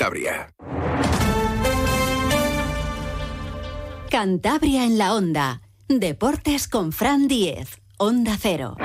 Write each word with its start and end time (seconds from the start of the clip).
Cantabria. 0.00 0.48
Cantabria 4.10 4.84
en 4.84 4.96
la 4.96 5.12
onda. 5.12 5.60
Deportes 5.88 6.68
con 6.68 6.92
Fran 6.92 7.28
Diez. 7.28 7.82
Onda 7.98 8.38
Cero. 8.40 8.78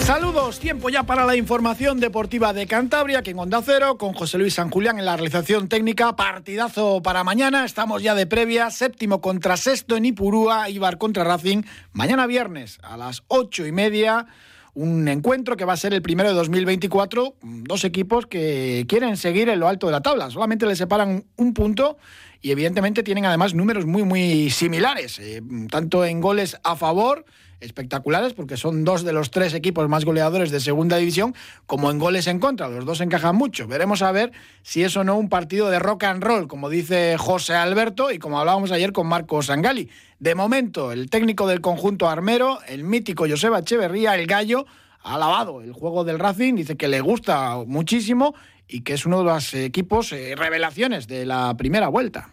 Saludos, 0.00 0.58
tiempo 0.58 0.88
ya 0.88 1.04
para 1.04 1.24
la 1.24 1.36
información 1.36 2.00
deportiva 2.00 2.52
de 2.52 2.66
Cantabria, 2.66 3.22
que 3.22 3.30
en 3.30 3.38
Onda 3.38 3.62
Cero, 3.64 3.98
con 3.98 4.14
José 4.14 4.38
Luis 4.38 4.54
San 4.54 4.68
Julián 4.68 4.98
en 4.98 5.04
la 5.04 5.14
realización 5.14 5.68
técnica, 5.68 6.16
partidazo 6.16 7.02
para 7.02 7.22
mañana, 7.22 7.64
estamos 7.64 8.02
ya 8.02 8.16
de 8.16 8.26
previa, 8.26 8.68
séptimo 8.70 9.20
contra 9.20 9.56
sexto 9.56 9.94
en 9.96 10.06
Ipurúa, 10.06 10.68
Ibar 10.68 10.98
contra 10.98 11.22
Racing, 11.22 11.62
mañana 11.92 12.26
viernes 12.26 12.80
a 12.82 12.96
las 12.96 13.22
ocho 13.28 13.64
y 13.64 13.70
media, 13.70 14.26
un 14.74 15.06
encuentro 15.08 15.56
que 15.56 15.64
va 15.64 15.74
a 15.74 15.76
ser 15.76 15.92
el 15.92 16.02
primero 16.02 16.30
de 16.30 16.34
2024, 16.34 17.36
dos 17.42 17.84
equipos 17.84 18.26
que 18.26 18.86
quieren 18.88 19.16
seguir 19.16 19.48
en 19.48 19.60
lo 19.60 19.68
alto 19.68 19.86
de 19.86 19.92
la 19.92 20.00
tabla, 20.00 20.30
solamente 20.30 20.66
le 20.66 20.76
separan 20.76 21.24
un 21.36 21.54
punto 21.54 21.98
y 22.40 22.50
evidentemente 22.50 23.02
tienen 23.02 23.26
además 23.26 23.54
números 23.54 23.84
muy 23.84 24.02
muy 24.02 24.50
similares, 24.50 25.18
eh, 25.18 25.42
tanto 25.70 26.04
en 26.04 26.20
goles 26.20 26.58
a 26.64 26.76
favor, 26.76 27.24
espectaculares 27.62 28.34
porque 28.34 28.56
son 28.56 28.84
dos 28.84 29.04
de 29.04 29.12
los 29.12 29.30
tres 29.30 29.54
equipos 29.54 29.88
más 29.88 30.04
goleadores 30.04 30.50
de 30.50 30.60
segunda 30.60 30.96
división, 30.96 31.34
como 31.66 31.90
en 31.90 31.98
goles 31.98 32.26
en 32.26 32.38
contra. 32.38 32.68
Los 32.68 32.84
dos 32.84 33.00
encajan 33.00 33.36
mucho. 33.36 33.66
Veremos 33.66 34.02
a 34.02 34.12
ver 34.12 34.32
si 34.62 34.82
es 34.82 34.96
o 34.96 35.04
no 35.04 35.16
un 35.16 35.28
partido 35.28 35.70
de 35.70 35.78
rock 35.78 36.04
and 36.04 36.22
roll, 36.22 36.48
como 36.48 36.68
dice 36.68 37.16
José 37.18 37.54
Alberto 37.54 38.10
y 38.10 38.18
como 38.18 38.38
hablábamos 38.38 38.72
ayer 38.72 38.92
con 38.92 39.06
Marco 39.06 39.42
Sangali. 39.42 39.90
De 40.18 40.34
momento, 40.34 40.92
el 40.92 41.10
técnico 41.10 41.46
del 41.46 41.60
conjunto 41.60 42.08
armero, 42.08 42.58
el 42.68 42.84
mítico 42.84 43.26
Joseba 43.28 43.60
Echeverría, 43.60 44.14
el 44.14 44.26
gallo, 44.26 44.66
ha 45.02 45.14
alabado 45.14 45.62
el 45.62 45.72
juego 45.72 46.04
del 46.04 46.18
Racing, 46.18 46.54
dice 46.54 46.76
que 46.76 46.88
le 46.88 47.00
gusta 47.00 47.56
muchísimo 47.66 48.34
y 48.68 48.82
que 48.82 48.94
es 48.94 49.04
uno 49.04 49.18
de 49.18 49.24
los 49.24 49.54
equipos 49.54 50.12
eh, 50.12 50.34
revelaciones 50.36 51.08
de 51.08 51.26
la 51.26 51.54
primera 51.56 51.88
vuelta. 51.88 52.30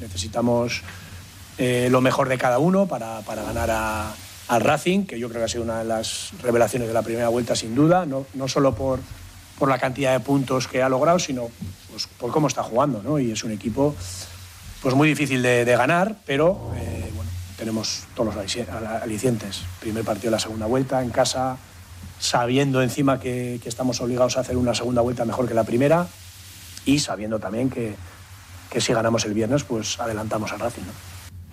Necesitamos 0.00 0.82
eh, 1.58 1.88
lo 1.90 2.00
mejor 2.00 2.28
de 2.28 2.38
cada 2.38 2.58
uno 2.58 2.86
para, 2.86 3.20
para 3.20 3.42
ganar 3.42 3.70
a, 3.70 4.14
al 4.48 4.60
Racing, 4.60 5.06
que 5.06 5.18
yo 5.18 5.28
creo 5.28 5.40
que 5.40 5.44
ha 5.44 5.48
sido 5.48 5.64
una 5.64 5.78
de 5.78 5.84
las 5.84 6.32
revelaciones 6.42 6.88
de 6.88 6.94
la 6.94 7.02
primera 7.02 7.28
vuelta 7.28 7.56
sin 7.56 7.74
duda, 7.74 8.04
no, 8.06 8.26
no 8.34 8.48
solo 8.48 8.74
por, 8.74 9.00
por 9.58 9.68
la 9.68 9.78
cantidad 9.78 10.12
de 10.12 10.20
puntos 10.20 10.68
que 10.68 10.82
ha 10.82 10.88
logrado, 10.88 11.18
sino 11.18 11.48
pues, 11.90 12.06
por 12.06 12.30
cómo 12.30 12.48
está 12.48 12.62
jugando. 12.62 13.02
¿no? 13.02 13.18
Y 13.18 13.30
es 13.32 13.44
un 13.44 13.52
equipo 13.52 13.94
pues, 14.82 14.94
muy 14.94 15.08
difícil 15.08 15.42
de, 15.42 15.64
ganar, 15.64 16.16
pero 16.26 16.72
eh, 16.76 17.10
bueno, 17.14 17.30
tenemos 17.56 18.04
todos 18.14 18.34
los 18.34 18.56
alicientes. 19.02 19.62
Primer 19.80 20.04
partido 20.04 20.26
de 20.26 20.32
la 20.32 20.40
segunda 20.40 20.66
vuelta 20.66 21.02
en 21.02 21.10
casa, 21.10 21.56
sabiendo 22.18 22.82
encima 22.82 23.20
que, 23.20 23.60
estamos 23.64 24.00
obligados 24.00 24.36
a 24.36 24.40
hacer 24.40 24.56
una 24.56 24.74
segunda 24.74 25.02
vuelta 25.02 25.24
mejor 25.24 25.48
que 25.48 25.54
la 25.54 25.64
primera 25.64 26.06
y 26.84 26.98
sabiendo 26.98 27.38
también 27.38 27.70
que, 27.70 27.94
que 28.70 28.80
si 28.80 28.92
ganamos 28.92 29.24
el 29.24 29.32
viernes, 29.32 29.64
pues 29.64 29.98
adelantamos 30.00 30.52
al 30.52 30.60
Racing. 30.60 30.82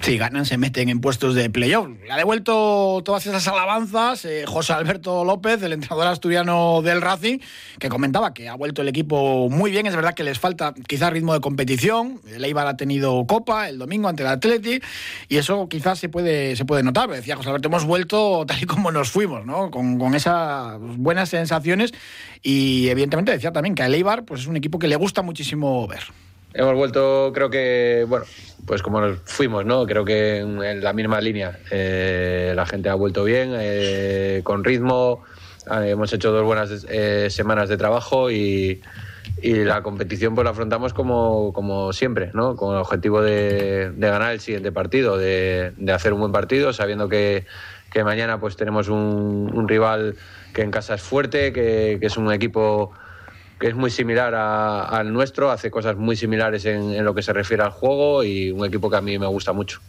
Si 0.01 0.17
ganan, 0.17 0.47
se 0.47 0.57
meten 0.57 0.89
en 0.89 0.99
puestos 0.99 1.35
de 1.35 1.51
playoff. 1.51 1.87
Le 2.03 2.11
ha 2.11 2.17
devuelto 2.17 3.03
todas 3.05 3.27
esas 3.27 3.47
alabanzas 3.47 4.25
eh, 4.25 4.45
José 4.47 4.73
Alberto 4.73 5.23
López, 5.23 5.61
el 5.61 5.73
entrenador 5.73 6.07
asturiano 6.07 6.81
del 6.81 7.01
Racing, 7.01 7.37
que 7.77 7.87
comentaba 7.87 8.33
que 8.33 8.49
ha 8.49 8.55
vuelto 8.55 8.81
el 8.81 8.87
equipo 8.87 9.47
muy 9.47 9.69
bien. 9.69 9.85
Es 9.85 9.95
verdad 9.95 10.15
que 10.15 10.23
les 10.23 10.39
falta 10.39 10.73
quizás 10.87 11.13
ritmo 11.13 11.35
de 11.35 11.39
competición. 11.39 12.19
El 12.27 12.43
Eibar 12.43 12.65
ha 12.65 12.77
tenido 12.77 13.27
Copa 13.27 13.69
el 13.69 13.77
domingo 13.77 14.09
ante 14.09 14.23
el 14.23 14.29
Athletic 14.29 14.83
y 15.29 15.37
eso 15.37 15.69
quizás 15.69 15.99
se 15.99 16.09
puede, 16.09 16.55
se 16.55 16.65
puede 16.65 16.81
notar. 16.81 17.07
Decía 17.07 17.35
José 17.35 17.49
Alberto, 17.49 17.67
hemos 17.67 17.85
vuelto 17.85 18.43
tal 18.47 18.59
y 18.59 18.65
como 18.65 18.91
nos 18.91 19.11
fuimos, 19.11 19.45
¿no? 19.45 19.69
con, 19.69 19.99
con 19.99 20.15
esas 20.15 20.79
buenas 20.79 21.29
sensaciones 21.29 21.93
y 22.41 22.89
evidentemente 22.89 23.31
decía 23.31 23.51
también 23.51 23.75
que 23.75 23.83
el 23.83 23.93
Eibar 23.93 24.25
pues, 24.25 24.41
es 24.41 24.47
un 24.47 24.57
equipo 24.57 24.79
que 24.79 24.87
le 24.87 24.95
gusta 24.95 25.21
muchísimo 25.21 25.87
ver. 25.87 26.01
Hemos 26.53 26.75
vuelto, 26.75 27.31
creo 27.33 27.49
que, 27.49 28.05
bueno, 28.07 28.25
pues 28.65 28.81
como 28.81 28.99
nos 28.99 29.19
fuimos, 29.23 29.65
¿no? 29.65 29.85
Creo 29.85 30.03
que 30.03 30.39
en 30.39 30.83
la 30.83 30.93
misma 30.93 31.21
línea. 31.21 31.59
Eh, 31.71 32.53
la 32.55 32.65
gente 32.65 32.89
ha 32.89 32.95
vuelto 32.95 33.23
bien, 33.23 33.53
eh, 33.57 34.41
con 34.43 34.63
ritmo. 34.63 35.23
Eh, 35.69 35.91
hemos 35.91 36.11
hecho 36.11 36.31
dos 36.31 36.43
buenas 36.43 36.85
eh, 36.89 37.29
semanas 37.29 37.69
de 37.69 37.77
trabajo 37.77 38.31
y, 38.31 38.81
y, 39.41 39.53
la 39.63 39.83
competición 39.83 40.33
pues 40.35 40.43
la 40.43 40.51
afrontamos 40.51 40.93
como, 40.93 41.53
como 41.53 41.93
siempre, 41.93 42.31
¿no? 42.33 42.55
Con 42.55 42.75
el 42.75 42.81
objetivo 42.81 43.21
de, 43.21 43.91
de 43.91 44.09
ganar 44.09 44.33
el 44.33 44.39
siguiente 44.39 44.71
partido, 44.71 45.17
de, 45.17 45.73
de, 45.77 45.91
hacer 45.93 46.13
un 46.13 46.19
buen 46.19 46.31
partido, 46.31 46.73
sabiendo 46.73 47.07
que, 47.09 47.45
que 47.91 48.03
mañana 48.03 48.39
pues 48.39 48.55
tenemos 48.55 48.89
un, 48.89 49.51
un, 49.53 49.67
rival 49.67 50.15
que 50.53 50.63
en 50.63 50.71
casa 50.71 50.95
es 50.95 51.01
fuerte, 51.01 51.53
que, 51.53 51.97
que 51.99 52.07
es 52.07 52.17
un 52.17 52.31
equipo 52.31 52.91
que 53.61 53.67
es 53.67 53.75
muy 53.75 53.91
similar 53.91 54.33
al 54.33 55.13
nuestro, 55.13 55.51
hace 55.51 55.69
cosas 55.69 55.95
muy 55.95 56.15
similares 56.15 56.65
en, 56.65 57.05
lo 57.05 57.13
que 57.13 57.21
se 57.21 57.31
refiere 57.31 57.61
al 57.61 57.69
juego 57.69 58.23
y 58.23 58.49
un 58.49 58.65
equipo 58.65 58.89
que 58.89 58.97
a 58.97 59.01
mí 59.01 59.17
me 59.19 59.27
gusta 59.27 59.53
mucho. 59.53 59.79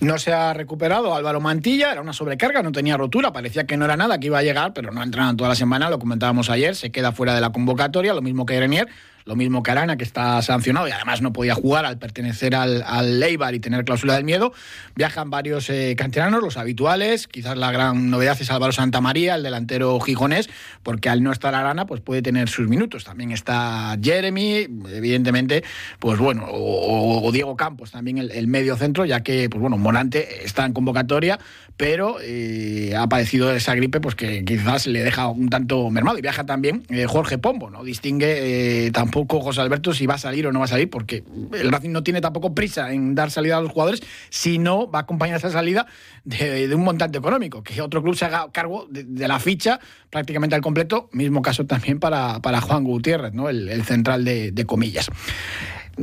No 0.00 0.18
se 0.18 0.32
ha 0.32 0.54
recuperado 0.54 1.14
Álvaro 1.14 1.40
Mantilla, 1.40 1.92
era 1.92 2.00
una 2.00 2.14
sobrecarga, 2.14 2.62
no 2.62 2.72
tenía 2.72 2.96
rotura, 2.96 3.32
parecía 3.32 3.66
que 3.66 3.76
no 3.76 3.84
era 3.84 3.96
nada, 3.96 4.18
que 4.18 4.26
iba 4.28 4.38
a 4.38 4.42
llegar, 4.42 4.72
pero 4.72 4.90
no 4.90 5.02
ha 5.02 5.36
toda 5.36 5.50
la 5.50 5.54
semana, 5.54 5.90
lo 5.90 5.98
comentábamos 5.98 6.48
ayer, 6.48 6.74
se 6.74 6.90
queda 6.90 7.12
fuera 7.12 7.34
de 7.34 7.42
la 7.42 7.50
convocatoria, 7.50 8.14
lo 8.14 8.22
mismo 8.22 8.46
que 8.46 8.56
Grenier, 8.56 8.88
lo 9.26 9.34
mismo 9.34 9.62
que 9.64 9.72
Arana, 9.72 9.96
que 9.96 10.04
está 10.04 10.40
sancionado 10.40 10.86
y 10.86 10.92
además 10.92 11.20
no 11.20 11.32
podía 11.32 11.54
jugar 11.54 11.84
al 11.84 11.98
pertenecer 11.98 12.54
al, 12.54 13.18
Leibar 13.18 13.54
y 13.54 13.60
tener 13.60 13.84
cláusula 13.84 14.14
del 14.14 14.24
miedo. 14.24 14.52
Viajan 14.94 15.30
varios 15.30 15.68
eh, 15.68 15.94
canteranos, 15.98 16.42
los 16.42 16.56
habituales. 16.56 17.26
Quizás 17.26 17.56
la 17.56 17.72
gran 17.72 18.08
novedad 18.08 18.36
es 18.40 18.50
Álvaro 18.50 18.72
Santamaría, 18.72 19.34
el 19.34 19.42
delantero 19.42 19.98
gijonés, 19.98 20.48
porque 20.84 21.08
al 21.08 21.24
no 21.24 21.32
estar 21.32 21.56
Arana, 21.56 21.86
pues 21.86 22.00
puede 22.00 22.22
tener 22.22 22.48
sus 22.48 22.68
minutos. 22.68 23.02
También 23.02 23.32
está 23.32 23.98
Jeremy, 24.00 24.68
evidentemente, 24.90 25.64
pues 25.98 26.20
bueno, 26.20 26.44
o, 26.46 27.26
o 27.26 27.32
Diego 27.32 27.56
Campos, 27.56 27.90
también 27.90 28.18
el, 28.18 28.30
el, 28.30 28.46
medio 28.46 28.76
centro, 28.76 29.04
ya 29.04 29.24
que, 29.24 29.50
pues 29.50 29.60
bueno, 29.60 29.76
Morante 29.76 30.44
está 30.44 30.64
en 30.64 30.72
convocatoria, 30.72 31.40
pero 31.76 32.18
eh, 32.22 32.94
ha 32.96 33.08
padecido 33.08 33.52
esa 33.52 33.74
gripe, 33.74 34.00
pues 34.00 34.14
que 34.14 34.44
quizás 34.44 34.86
le 34.86 35.02
deja 35.02 35.26
un 35.26 35.48
tanto 35.48 35.90
mermado. 35.90 36.16
Y 36.16 36.22
viaja 36.22 36.46
también 36.46 36.84
eh, 36.90 37.06
Jorge 37.06 37.38
Pombo, 37.38 37.70
¿no? 37.70 37.82
Distingue 37.82 38.90
tampoco 38.92 39.15
tampoco 39.16 39.40
José 39.40 39.62
Alberto 39.62 39.94
si 39.94 40.04
va 40.04 40.14
a 40.14 40.18
salir 40.18 40.46
o 40.46 40.52
no 40.52 40.58
va 40.58 40.66
a 40.66 40.68
salir, 40.68 40.90
porque 40.90 41.24
el 41.54 41.72
Racing 41.72 41.90
no 41.90 42.02
tiene 42.02 42.20
tampoco 42.20 42.54
prisa 42.54 42.92
en 42.92 43.14
dar 43.14 43.30
salida 43.30 43.56
a 43.56 43.62
los 43.62 43.72
jugadores, 43.72 44.02
si 44.28 44.58
no 44.58 44.90
va 44.90 44.98
a 44.98 45.02
acompañar 45.02 45.38
esa 45.38 45.50
salida 45.50 45.86
de, 46.24 46.70
un 46.74 46.84
montante 46.84 47.16
económico, 47.16 47.62
que 47.62 47.80
otro 47.80 48.02
club 48.02 48.14
se 48.14 48.26
haga 48.26 48.50
cargo 48.52 48.86
de, 48.90 49.26
la 49.26 49.40
ficha 49.40 49.80
prácticamente 50.10 50.54
al 50.54 50.60
completo, 50.60 51.08
mismo 51.12 51.40
caso 51.40 51.64
también 51.64 51.98
para, 51.98 52.40
para 52.40 52.60
Juan 52.60 52.84
Gutiérrez, 52.84 53.32
¿no? 53.32 53.48
el, 53.48 53.82
central 53.84 54.22
de, 54.22 54.52
de 54.52 54.66
comillas. 54.66 55.08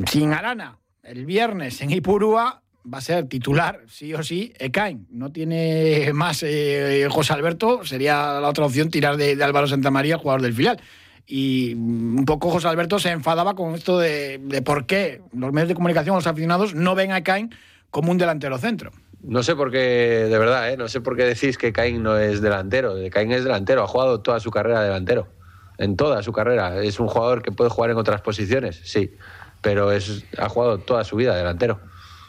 Sin 0.09 0.33
Arana, 0.33 0.79
el 1.03 1.27
viernes 1.27 1.81
en 1.81 1.91
Ipurúa, 1.91 2.63
va 2.91 2.97
a 2.97 3.01
ser 3.01 3.27
titular, 3.27 3.81
sí 3.87 4.15
o 4.15 4.23
sí, 4.23 4.53
Ekain. 4.57 5.05
No 5.11 5.31
tiene 5.31 6.11
más 6.13 6.41
eh, 6.41 7.07
José 7.11 7.33
Alberto, 7.33 7.85
sería 7.85 8.39
la 8.39 8.49
otra 8.49 8.65
opción 8.65 8.89
tirar 8.89 9.17
de, 9.17 9.35
de 9.35 9.43
Álvaro 9.43 9.67
Santamaría, 9.67 10.17
jugador 10.17 10.41
del 10.41 10.53
filial 10.55 10.81
y 11.25 11.73
un 11.73 12.25
poco 12.25 12.49
José 12.49 12.67
Alberto 12.67 12.99
se 12.99 13.11
enfadaba 13.11 13.53
con 13.55 13.75
esto 13.75 13.97
de, 13.97 14.39
de, 14.43 14.61
por 14.61 14.85
qué 14.85 15.21
los 15.33 15.53
medios 15.53 15.69
de 15.69 15.75
comunicación, 15.75 16.15
los 16.15 16.27
aficionados, 16.27 16.75
no 16.75 16.95
ven 16.95 17.11
a 17.11 17.23
Cain 17.23 17.53
como 17.89 18.11
un 18.11 18.17
delantero 18.17 18.57
centro. 18.57 18.91
No 19.23 19.41
sé 19.41 19.55
por 19.55 19.71
qué, 19.71 20.27
de 20.29 20.37
verdad, 20.37 20.69
¿eh? 20.69 20.75
no 20.75 20.89
sé 20.89 20.99
por 20.99 21.15
qué 21.15 21.23
decís 21.23 21.57
que 21.57 21.71
Cain 21.71 22.03
no 22.03 22.17
es 22.17 22.41
delantero. 22.41 22.95
Cain 23.09 23.31
es 23.31 23.45
delantero, 23.45 23.83
ha 23.83 23.87
jugado 23.87 24.19
toda 24.19 24.41
su 24.41 24.51
carrera 24.51 24.83
delantero, 24.83 25.29
en 25.77 25.95
toda 25.95 26.21
su 26.23 26.33
carrera. 26.33 26.83
Es 26.83 26.99
un 26.99 27.07
jugador 27.07 27.41
que 27.41 27.53
puede 27.53 27.69
jugar 27.69 27.91
en 27.91 27.97
otras 27.97 28.19
posiciones, 28.19 28.81
sí, 28.83 29.15
pero 29.61 29.93
es, 29.93 30.25
ha 30.37 30.49
jugado 30.49 30.79
toda 30.79 31.05
su 31.05 31.15
vida 31.15 31.37
delantero. 31.37 31.79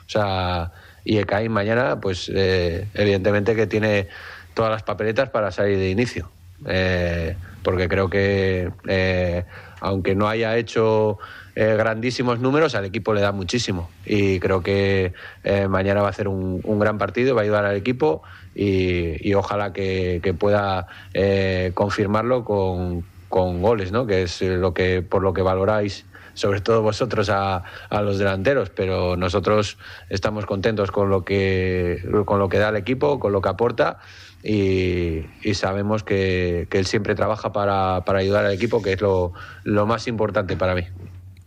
O 0.07 0.09
sea, 0.09 0.71
y 1.03 1.21
Cain 1.25 1.51
mañana, 1.51 2.01
pues 2.01 2.31
eh, 2.33 2.87
evidentemente 2.95 3.57
que 3.57 3.67
tiene 3.67 4.07
todas 4.55 4.71
las 4.71 4.85
papeletas 4.85 5.31
para 5.31 5.51
salir 5.51 5.79
de 5.79 5.91
inicio. 5.91 6.31
Eh, 6.67 7.37
porque 7.65 7.89
creo 7.89 8.09
que 8.09 8.71
eh, 8.87 9.45
aunque 9.81 10.15
no 10.15 10.29
haya 10.29 10.57
hecho 10.57 11.19
eh, 11.57 11.75
grandísimos 11.77 12.41
números, 12.41 12.75
al 12.75 12.85
equipo 12.85 13.13
le 13.15 13.21
da 13.21 13.31
muchísimo. 13.31 13.91
Y 14.07 14.41
creo 14.41 14.63
que 14.63 15.13
eh, 15.45 15.69
mañana 15.69 16.01
va 16.01 16.09
a 16.09 16.11
hacer 16.11 16.27
un, 16.27 16.61
un, 16.65 16.79
gran 16.79 16.99
partido, 16.99 17.35
va 17.35 17.43
a 17.43 17.45
ayudar 17.45 17.65
al 17.65 17.77
equipo 17.77 18.23
y, 18.55 19.35
ojalá 19.35 19.73
que, 19.73 20.21
que 20.23 20.33
pueda 20.35 20.87
eh, 21.13 21.73
confirmarlo 21.75 22.45
con, 22.45 23.05
con, 23.29 23.61
goles, 23.61 23.93
¿no? 23.93 24.07
que 24.07 24.23
es 24.23 24.41
lo 24.43 24.75
que, 24.75 25.03
por 25.03 25.23
lo 25.23 25.35
que 25.35 25.43
valoráis 25.43 26.07
sobre 26.35 26.61
todo 26.61 26.83
vosotros 26.83 27.31
a, 27.31 27.63
a, 27.91 28.03
los 28.03 28.19
delanteros, 28.19 28.69
pero 28.71 29.17
nosotros 29.17 29.79
estamos 30.11 30.47
contentos 30.47 30.91
con 30.91 31.09
lo 31.09 31.25
que 31.25 32.03
con 32.25 32.41
lo 32.41 32.49
que 32.49 32.59
da 32.59 32.71
el 32.71 32.77
equipo, 32.77 33.21
con 33.21 33.33
lo 33.33 33.41
que 33.41 33.51
aporta 33.51 34.01
y, 34.47 35.55
sabemos 35.55 36.05
que, 36.05 36.67
que, 36.69 36.79
él 36.79 36.85
siempre 36.85 37.15
trabaja 37.15 37.53
para, 37.53 38.05
para, 38.05 38.19
ayudar 38.19 38.45
al 38.45 38.53
equipo, 38.53 38.83
que 38.83 38.93
es 38.93 39.01
lo, 39.01 39.33
lo 39.63 39.87
más 39.87 40.07
importante 40.07 40.55
para 40.57 40.75
mí. 40.75 40.83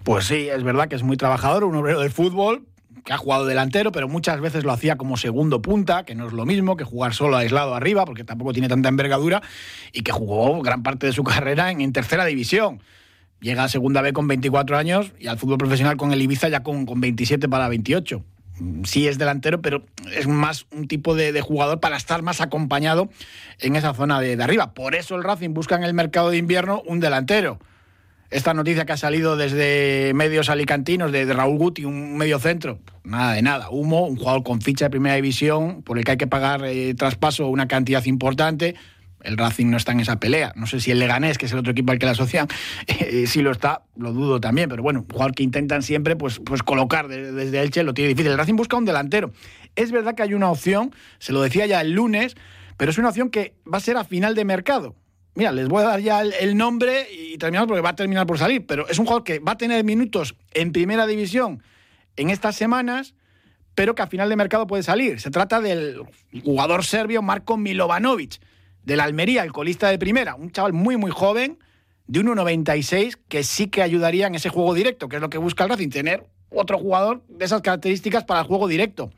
Pues 0.03 0.25
sí, 0.25 0.49
es 0.49 0.63
verdad 0.63 0.87
que 0.87 0.95
es 0.95 1.03
muy 1.03 1.15
trabajador, 1.15 1.63
un 1.63 1.75
obrero 1.75 1.99
del 1.99 2.09
fútbol, 2.09 2.65
que 3.05 3.13
ha 3.13 3.17
jugado 3.17 3.45
delantero, 3.45 3.91
pero 3.91 4.07
muchas 4.07 4.41
veces 4.41 4.63
lo 4.63 4.71
hacía 4.71 4.95
como 4.95 5.15
segundo 5.15 5.61
punta, 5.61 6.05
que 6.05 6.15
no 6.15 6.25
es 6.25 6.33
lo 6.33 6.45
mismo 6.45 6.75
que 6.75 6.85
jugar 6.85 7.13
solo 7.13 7.37
aislado 7.37 7.75
arriba, 7.75 8.03
porque 8.03 8.23
tampoco 8.23 8.51
tiene 8.51 8.67
tanta 8.67 8.89
envergadura, 8.89 9.43
y 9.93 10.01
que 10.01 10.11
jugó 10.11 10.59
gran 10.63 10.81
parte 10.81 11.05
de 11.05 11.13
su 11.13 11.23
carrera 11.25 11.69
en, 11.69 11.81
en 11.81 11.93
tercera 11.93 12.25
división. 12.25 12.81
llega 13.41 13.63
a 13.63 13.69
segunda 13.69 14.01
B 14.01 14.11
con 14.11 14.27
24 14.27 14.75
años 14.75 15.13
y 15.19 15.27
al 15.27 15.37
fútbol 15.37 15.59
profesional 15.59 15.97
con 15.97 16.13
el 16.13 16.21
Ibiza 16.21 16.49
ya 16.49 16.63
con, 16.63 16.87
con 16.87 16.99
27 16.99 17.47
para 17.47 17.69
28. 17.69 18.23
Sí 18.83 19.07
es 19.07 19.17
delantero, 19.17 19.61
pero 19.61 19.85
es 20.13 20.27
más 20.27 20.65
un 20.71 20.87
tipo 20.87 21.15
de, 21.15 21.39
jugador 21.41 21.79
para 21.79 21.97
estar 21.97 22.21
más 22.21 22.41
acompañado 22.41 23.09
en 23.59 23.75
esa 23.75 23.93
zona 23.93 24.19
de, 24.19 24.41
arriba. 24.41 24.73
Por 24.73 24.95
eso 24.95 25.15
el 25.15 25.23
Racing 25.23 25.53
busca 25.53 25.75
en 25.75 25.83
el 25.83 25.93
mercado 25.93 26.29
de 26.29 26.37
invierno 26.37 26.81
un 26.85 26.99
delantero. 26.99 27.59
Esta 28.29 28.53
noticia 28.53 28.85
que 28.85 28.91
ha 28.91 28.97
salido 28.97 29.37
desde 29.37 30.11
medios 30.13 30.49
alicantinos 30.49 31.11
de, 31.11 31.31
Raúl 31.31 31.57
Guti, 31.57 31.85
un 31.85 32.17
medio 32.17 32.39
centro, 32.39 32.79
nada 33.03 33.33
de 33.33 33.41
nada. 33.41 33.69
Humo, 33.69 34.05
un 34.05 34.17
jugador 34.17 34.43
con 34.43 34.61
ficha 34.61 34.85
de 34.85 34.89
primera 34.89 35.15
división, 35.15 35.81
por 35.83 35.97
el 35.97 36.03
que 36.03 36.11
hay 36.11 36.17
que 36.17 36.27
pagar 36.27 36.65
eh, 36.65 36.93
traspaso 36.95 37.47
una 37.47 37.67
cantidad 37.67 38.03
importante 38.05 38.75
el 39.21 39.37
Racing 39.37 39.67
no 39.67 39.77
está 39.77 39.91
en 39.91 39.99
esa 39.99 40.19
pelea. 40.19 40.53
No 40.55 40.67
sé 40.67 40.79
si 40.79 40.91
el 40.91 40.99
Leganés, 40.99 41.37
que 41.37 41.45
es 41.47 41.51
el 41.51 41.59
otro 41.59 41.71
equipo 41.71 41.91
al 41.91 41.99
que 41.99 42.05
la 42.05 42.13
asocian, 42.13 42.47
eh, 42.87 43.25
si 43.27 43.41
lo 43.41 43.51
está, 43.51 43.83
lo 43.95 44.13
dudo 44.13 44.39
también. 44.39 44.69
Pero 44.69 44.83
bueno, 44.83 45.01
un 45.01 45.07
jugador 45.07 45.33
que 45.33 45.43
intentan 45.43 45.83
siempre 45.83 46.15
pues, 46.15 46.39
pues 46.39 46.63
colocar 46.63 47.07
desde 47.07 47.61
Elche 47.61 47.83
lo 47.83 47.93
tiene 47.93 48.09
difícil. 48.09 48.31
El 48.31 48.37
Racing 48.37 48.55
busca 48.55 48.77
un 48.77 48.85
delantero. 48.85 49.31
Es 49.75 49.91
verdad 49.91 50.15
que 50.15 50.23
hay 50.23 50.33
una 50.33 50.49
opción, 50.49 50.93
se 51.19 51.33
lo 51.33 51.41
decía 51.41 51.65
ya 51.65 51.81
el 51.81 51.91
lunes, 51.91 52.35
pero 52.77 52.91
es 52.91 52.97
una 52.97 53.09
opción 53.09 53.29
que 53.29 53.55
va 53.71 53.77
a 53.77 53.81
ser 53.81 53.97
a 53.97 54.03
final 54.03 54.35
de 54.35 54.45
mercado. 54.45 54.95
Mira, 55.35 55.51
les 55.51 55.67
voy 55.67 55.83
a 55.83 55.87
dar 55.87 55.99
ya 55.99 56.21
el, 56.21 56.57
nombre 56.57 57.07
y 57.11 57.37
terminamos 57.37 57.67
porque 57.67 57.81
va 57.81 57.89
a 57.89 57.95
terminar 57.95 58.25
por 58.25 58.39
salir, 58.39 58.65
pero 58.65 58.87
es 58.87 58.97
un 58.97 59.05
jugador 59.05 59.23
que 59.23 59.37
va 59.37 59.51
a 59.51 59.57
tener 59.57 59.83
minutos 59.83 60.35
en 60.55 60.71
primera 60.71 61.05
división 61.05 61.61
en 62.15 62.31
estas 62.31 62.55
semanas, 62.55 63.13
pero 63.75 63.93
que 63.93 64.01
a 64.01 64.07
final 64.07 64.29
de 64.29 64.35
mercado 64.35 64.65
puede 64.65 64.81
salir. 64.81 65.19
Se 65.19 65.29
trata 65.29 65.61
del 65.61 66.01
jugador 66.43 66.83
serbio 66.83 67.21
Marko 67.21 67.55
Milovanovic 67.55 68.39
del 68.87 69.01
Almería, 69.01 69.43
el 69.43 69.51
colista 69.51 69.89
de 69.89 69.99
primera, 69.99 70.35
un 70.35 70.49
chaval 70.49 70.71
muy, 70.71 70.95
muy 70.95 71.11
joven, 71.11 71.59
de 72.07 72.21
1,96, 72.21 73.17
que 73.27 73.43
sí 73.43 73.67
que 73.67 73.81
ayudaría 73.81 74.27
en 74.27 74.35
ese 74.35 74.47
juego 74.47 74.73
directo, 74.73 75.09
que 75.09 75.17
es 75.17 75.21
lo 75.21 75.29
que 75.29 75.37
busca 75.37 75.65
el 75.65 75.69
Racing, 75.69 75.89
tener 75.89 76.25
otro 76.49 76.79
jugador 76.79 77.21
de 77.27 77.43
esas 77.43 77.61
características 77.61 78.23
para 78.23 78.39
el 78.39 78.47
juego 78.47 78.65
directo. 78.69 79.11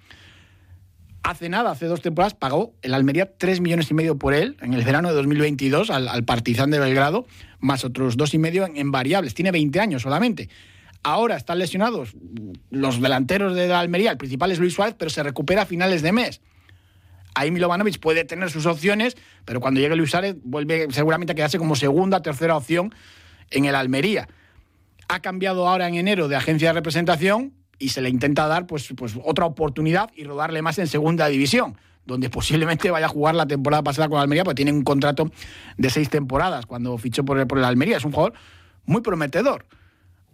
Hace 1.22 1.50
nada, 1.50 1.70
hace 1.70 1.86
dos 1.86 2.02
temporadas, 2.02 2.34
pagó 2.34 2.74
el 2.82 2.96
Almería 2.96 3.32
3 3.38 3.62
millones 3.62 3.92
y 3.92 3.94
medio 3.94 4.18
por 4.18 4.34
él 4.34 4.58
en 4.60 4.74
el 4.74 4.84
verano 4.84 5.10
de 5.10 5.14
2022 5.14 5.92
al, 5.92 6.24
Partizan 6.24 6.72
de 6.72 6.80
Belgrado, 6.80 7.28
más 7.60 7.86
otros 7.86 8.18
dos 8.18 8.34
y 8.34 8.40
medio 8.40 8.68
en, 8.74 8.92
variables. 8.92 9.36
Tiene 9.36 9.52
20 9.52 9.80
años 9.80 10.02
solamente. 10.02 10.50
Ahora 11.04 11.38
están 11.38 11.60
lesionados 11.60 12.16
los 12.72 13.00
delanteros 13.00 13.54
de 13.54 13.68
la 13.68 13.82
Almería, 13.82 14.10
el 14.10 14.18
principal 14.18 14.52
es 14.52 14.58
Luis 14.58 14.74
Suárez, 14.74 14.96
pero 14.98 15.12
se 15.12 15.22
recupera 15.22 15.62
a 15.62 15.66
finales 15.68 16.02
de 16.02 16.12
mes 16.12 16.42
ahí 17.36 17.52
Milovanovic 17.52 18.00
puede 18.00 18.26
tener 18.26 18.50
sus 18.50 18.66
opciones, 18.66 19.18
pero 19.46 19.60
cuando 19.60 19.80
llegue 19.80 19.96
Luis 19.96 20.12
Suárez 20.12 20.36
vuelve 20.44 20.88
seguramente 20.92 21.34
a 21.34 21.36
quedarse 21.36 21.58
como 21.58 21.76
segunda, 21.76 22.22
tercera 22.22 22.56
opción 22.56 22.94
en 23.50 23.66
el 23.66 23.76
Almería. 23.76 24.28
Ha 25.08 25.22
cambiado 25.22 25.68
ahora 25.68 25.88
en 25.88 25.96
enero 25.96 26.28
de 26.28 26.36
agencia 26.36 26.70
de 26.70 26.74
representación 26.74 27.54
y 27.80 27.90
se 27.90 28.02
le 28.02 28.10
intenta 28.10 28.48
dar 28.48 28.68
pues, 28.68 28.94
pues 28.96 29.18
otra 29.24 29.46
oportunidad 29.46 30.12
y 30.16 30.24
rodarle 30.24 30.62
más 30.62 30.78
en 30.80 30.88
segunda 30.88 31.28
división, 31.28 31.78
donde 32.06 32.30
posiblemente 32.30 32.92
vaya 32.92 33.08
a 33.08 33.10
jugar 33.10 33.36
la 33.36 33.48
temporada 33.48 33.84
pasada 33.84 34.10
con 34.10 34.18
el 34.18 34.24
Almería, 34.24 34.44
porque 34.44 34.64
tiene 34.64 34.72
un 34.72 34.84
contrato 34.84 35.32
de 35.78 35.90
seis 35.90 36.10
temporadas 36.10 36.66
cuando 36.66 36.98
fichó 36.98 37.24
por 37.24 37.48
por 37.48 37.58
el 37.58 37.64
Almería. 37.64 37.98
Es 37.98 38.06
un 38.06 38.12
jugador 38.12 38.34
muy 38.86 39.02
prometedor. 39.02 39.66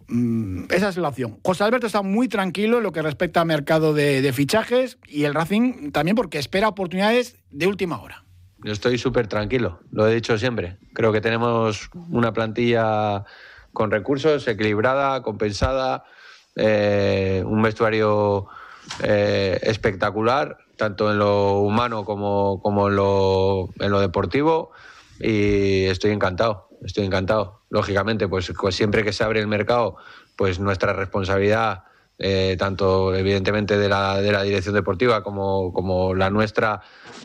Mm, 0.08 0.64
esa 0.70 0.88
es 0.88 0.96
la 0.96 1.08
opción. 1.08 1.38
José 1.42 1.64
Alberto 1.64 1.86
está 1.86 2.02
muy 2.02 2.28
tranquilo 2.28 2.78
en 2.78 2.84
lo 2.84 2.92
que 2.92 3.02
respecta 3.02 3.40
al 3.40 3.46
mercado 3.46 3.92
de, 3.94 4.32
fichajes 4.32 4.98
y 5.06 5.24
el 5.24 5.34
Racing 5.34 5.90
también 5.90 6.14
porque 6.14 6.38
espera 6.38 6.68
oportunidades 6.68 7.36
de 7.50 7.66
última 7.66 8.00
hora. 8.00 8.24
Yo 8.62 8.72
estoy 8.72 8.98
súper 8.98 9.26
tranquilo, 9.26 9.80
lo 9.92 10.08
he 10.08 10.14
dicho 10.14 10.38
siempre. 10.38 10.78
Creo 10.92 11.12
que 11.12 11.20
tenemos 11.20 11.90
una 12.10 12.32
plantilla 12.32 13.24
con 13.72 13.90
recursos, 13.90 14.48
equilibrada, 14.48 15.22
compensada, 15.22 16.04
eh, 16.56 17.42
un 17.46 17.60
vestuario 17.62 18.46
eh, 19.02 19.58
espectacular, 19.62 20.58
tanto 20.76 21.10
en 21.10 21.18
lo 21.18 21.58
humano 21.60 22.04
como, 22.04 22.60
como 22.62 22.88
en, 22.88 22.96
lo, 22.96 23.68
en 23.78 23.90
lo 23.90 24.00
deportivo, 24.00 24.72
y 25.20 25.84
estoy 25.84 26.12
encantado, 26.12 26.65
estoy 26.84 27.04
encantado 27.04 27.62
lógicamente, 27.70 28.28
pues, 28.28 28.52
pues, 28.58 28.74
siempre 28.74 29.04
que 29.04 29.12
se 29.12 29.24
abre 29.24 29.40
el 29.40 29.46
mercado, 29.46 29.96
pues 30.36 30.60
nuestra 30.60 30.92
responsabilidad, 30.92 31.84
eh, 32.18 32.56
tanto 32.58 33.14
evidentemente 33.14 33.76
de 33.76 33.90
la, 33.90 34.22
de 34.22 34.32
la 34.32 34.42
dirección 34.42 34.74
deportiva 34.74 35.22
como, 35.22 35.72
como 35.72 36.14
la 36.14 36.30
nuestra, 36.30 36.80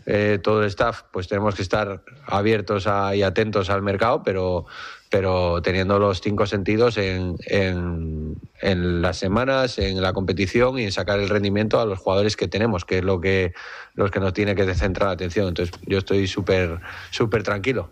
eh, 0.06 0.40
todo 0.44 0.62
el 0.62 0.68
staff, 0.68 1.04
pues 1.14 1.30
tenemos 1.30 1.56
que 1.56 1.62
estar 1.62 2.04
abiertos 2.26 2.88
y 3.14 3.24
atentos 3.24 3.70
al 3.70 3.82
mercado, 3.82 4.22
pero, 4.24 4.66
pero 5.10 5.62
teniendo 5.62 5.98
los 5.98 6.20
cinco 6.20 6.46
sentidos 6.46 6.98
en, 6.98 7.38
en, 7.46 8.36
en, 8.62 9.02
las 9.02 9.18
semanas, 9.18 9.78
en 9.78 10.02
la 10.02 10.12
competición 10.12 10.78
y 10.78 10.84
en 10.84 10.92
sacar 10.92 11.20
el 11.20 11.30
rendimiento 11.30 11.80
a 11.80 11.86
los 11.86 12.00
jugadores 12.00 12.36
que 12.36 12.50
tenemos, 12.50 12.84
que 12.84 12.98
es 12.98 13.04
lo 13.06 13.22
que, 13.22 13.54
los 13.94 14.12
que 14.12 14.20
nos 14.20 14.34
tiene 14.34 14.56
que 14.56 14.74
centrar 14.76 15.08
la 15.08 15.14
atención. 15.14 15.48
Entonces 15.48 15.74
yo 15.86 16.00
estoy 16.00 16.28
súper 16.28 16.82
súper 17.12 17.44
tranquilo. 17.44 17.92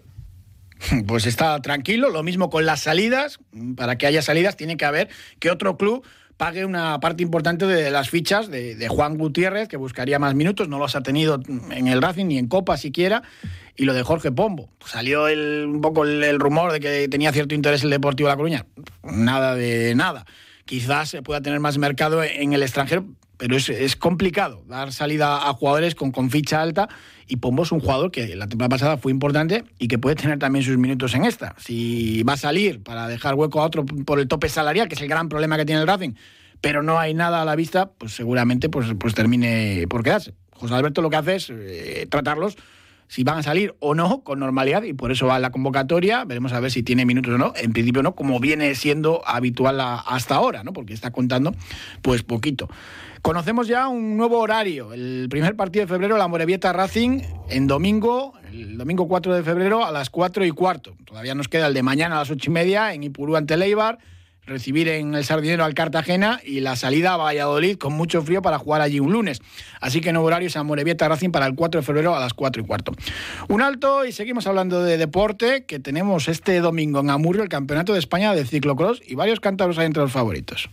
Pues 1.08 1.26
está 1.26 1.62
tranquilo, 1.62 2.10
lo 2.10 2.24
mismo 2.24 2.50
con 2.50 2.66
las 2.66 2.82
salidas, 2.82 3.40
para 3.76 3.98
que 3.98 4.08
haya 4.08 4.22
salidas 4.22 4.56
tiene 4.56 4.78
que 4.78 4.86
haber 4.86 5.10
que 5.40 5.52
otro 5.52 5.78
club 5.78 6.06
pague 6.40 6.64
una 6.64 7.02
parte 7.02 7.22
importante 7.22 7.66
de 7.66 7.92
las 7.92 8.10
fichas 8.10 8.50
de, 8.50 8.88
Juan 8.88 9.18
Gutiérrez, 9.18 9.68
que 9.68 9.76
buscaría 9.76 10.20
más 10.20 10.36
minutos, 10.36 10.70
no 10.70 10.80
los 10.80 10.96
ha 10.96 11.04
tenido 11.04 11.42
en 11.72 11.90
el 11.90 12.02
Racing 12.02 12.28
ni 12.28 12.38
en 12.38 12.48
Copa 12.48 12.78
siquiera, 12.78 13.24
y 13.76 13.84
lo 13.84 13.94
de 13.94 14.04
Jorge 14.04 14.32
Pombo. 14.32 14.70
Salió 14.86 15.26
un 15.26 15.82
poco 15.82 16.06
el, 16.06 16.40
rumor 16.40 16.72
de 16.72 16.80
que 16.80 17.10
tenía 17.10 17.34
cierto 17.34 17.56
interés 17.56 17.84
el 17.84 17.90
Deportivo 17.90 18.30
de 18.30 18.34
La 18.34 18.38
Coruña. 18.38 18.66
Nada 19.04 19.54
de 19.54 19.94
nada. 19.96 20.26
Quizás 20.64 21.10
se 21.10 21.22
pueda 21.22 21.42
tener 21.42 21.60
más 21.60 21.78
mercado 21.78 22.24
en 22.24 22.54
el 22.54 22.64
extranjero, 22.64 23.06
pero 23.40 23.56
es, 23.56 23.96
complicado 23.96 24.64
dar 24.68 24.92
salida 24.92 25.48
a 25.48 25.54
jugadores 25.54 25.96
con, 25.96 26.12
con 26.12 26.30
ficha 26.30 26.62
alta 26.62 26.90
y 27.26 27.38
Pombo 27.38 27.64
es 27.64 27.72
un 27.72 27.80
jugador 27.80 28.12
que 28.12 28.36
la 28.36 28.48
temporada 28.48 28.70
pasada 28.70 28.98
fue 28.98 29.14
importante 29.14 29.64
y 29.80 29.88
que 29.88 29.98
puede 29.98 30.18
tener 30.18 30.40
también 30.40 30.66
sus 30.66 30.78
minutos 30.78 31.16
en 31.16 31.24
esta. 31.24 31.56
Si 31.58 32.22
va 32.24 32.34
a 32.34 32.38
salir 32.38 32.84
para 32.84 33.08
dejar 33.08 33.36
hueco 33.36 33.62
a 33.62 33.64
otro 33.64 33.86
por 33.86 34.20
el 34.20 34.28
tope 34.28 34.50
salarial, 34.50 34.90
que 34.90 34.96
es 34.96 35.02
el 35.02 35.08
gran 35.08 35.30
problema 35.30 35.56
que 35.56 35.66
tiene 35.66 35.80
el 35.80 35.88
Racing, 35.88 36.16
pero 36.60 36.84
no 36.84 37.00
hay 37.00 37.14
nada 37.14 37.42
a 37.42 37.46
la 37.46 37.56
vista, 37.56 37.92
pues 37.92 38.12
seguramente 38.12 38.68
pues, 38.68 38.88
pues 39.00 39.16
termine 39.16 39.86
por 39.90 40.04
quedarse. 40.04 40.34
José 40.52 40.74
Alberto 40.74 41.02
lo 41.02 41.10
que 41.10 41.16
hace 41.16 41.36
es 41.36 41.50
eh, 41.50 42.08
tratarlos 42.10 42.58
si 43.10 43.24
van 43.24 43.40
a 43.40 43.44
salir 43.44 43.76
o 43.80 43.96
no 43.96 44.22
con 44.24 44.40
normalidad 44.40 44.84
y 44.84 44.94
por 44.94 45.12
eso 45.12 45.26
va 45.26 45.40
la 45.40 45.52
convocatoria. 45.52 46.24
Veremos 46.26 46.54
a 46.54 46.60
ver 46.60 46.70
si 46.72 46.84
tiene 46.84 47.06
minutos 47.06 47.34
o 47.34 47.38
no. 47.40 47.54
En 47.58 47.74
principio 47.74 48.04
no, 48.04 48.14
como 48.16 48.40
viene 48.40 48.76
siendo 48.76 49.28
habitual 49.28 49.82
hasta 49.82 50.36
ahora, 50.36 50.64
¿no? 50.64 50.74
Porque 50.74 50.94
está 50.94 51.12
contando 51.12 51.54
pues 52.04 52.22
poquito. 52.22 52.70
Conocemos 53.24 53.68
ya 53.68 53.88
un 53.88 54.16
nuevo 54.16 54.40
horario. 54.40 54.94
El 54.94 55.28
primer 55.28 55.56
partido 55.56 55.86
de 55.86 55.88
febrero, 55.88 56.18
la 56.18 56.28
Morevieta 56.28 56.72
Racing, 56.72 57.22
en 57.50 57.66
domingo, 57.66 58.34
el 58.54 58.78
domingo 58.78 59.08
4 59.08 59.36
de 59.36 59.44
febrero 59.44 59.84
a 59.84 59.92
las 59.92 60.12
4 60.12 60.46
y 60.46 60.52
cuarto. 60.52 60.96
Todavía 61.04 61.34
nos 61.34 61.48
queda 61.48 61.68
el 61.68 61.74
de 61.74 61.82
mañana 61.82 62.16
a 62.16 62.20
las 62.20 62.30
8 62.30 62.50
y 62.50 62.54
media 62.54 62.94
en 62.94 63.04
Ipurú 63.04 63.36
ante 63.36 63.58
Leibar, 63.58 63.98
recibir 64.50 64.90
en 64.90 65.16
el 65.16 65.24
Sardinero 65.24 65.64
al 65.64 65.74
Cartagena 65.74 66.42
y 66.44 66.60
la 66.60 66.76
salida 66.76 67.14
a 67.14 67.18
Valladolid 67.18 67.78
con 67.78 67.94
mucho 67.94 68.22
frío 68.22 68.42
para 68.42 68.58
jugar 68.58 68.82
allí 68.82 69.00
un 69.00 69.14
lunes. 69.14 69.42
Así 69.80 70.02
que 70.02 70.12
nuevo 70.12 70.28
horario 70.28 70.48
es 70.48 70.58
a 70.58 70.64
Morevieta 70.64 71.08
Racing 71.08 71.30
para 71.30 71.46
el 71.46 71.56
4 71.56 71.82
de 71.82 71.86
febrero 71.86 72.16
a 72.16 72.20
las 72.20 72.34
4 72.34 72.62
y 72.62 72.66
cuarto. 72.66 72.92
Un 73.48 73.62
alto 73.62 74.06
y 74.06 74.12
seguimos 74.12 74.48
hablando 74.48 74.84
de 74.84 74.98
deporte, 74.98 75.64
que 75.66 75.80
tenemos 75.80 76.28
este 76.28 76.60
domingo 76.60 77.00
en 77.00 77.10
Amurrio 77.10 77.44
el 77.44 77.50
Campeonato 77.50 77.94
de 77.94 78.00
España 78.00 78.36
de 78.36 78.46
ciclocross 78.46 79.02
y 79.06 79.16
varios 79.16 79.40
cántabros 79.40 79.78
hay 79.78 79.86
entre 79.86 80.04
los 80.04 80.12
favoritos. 80.12 80.70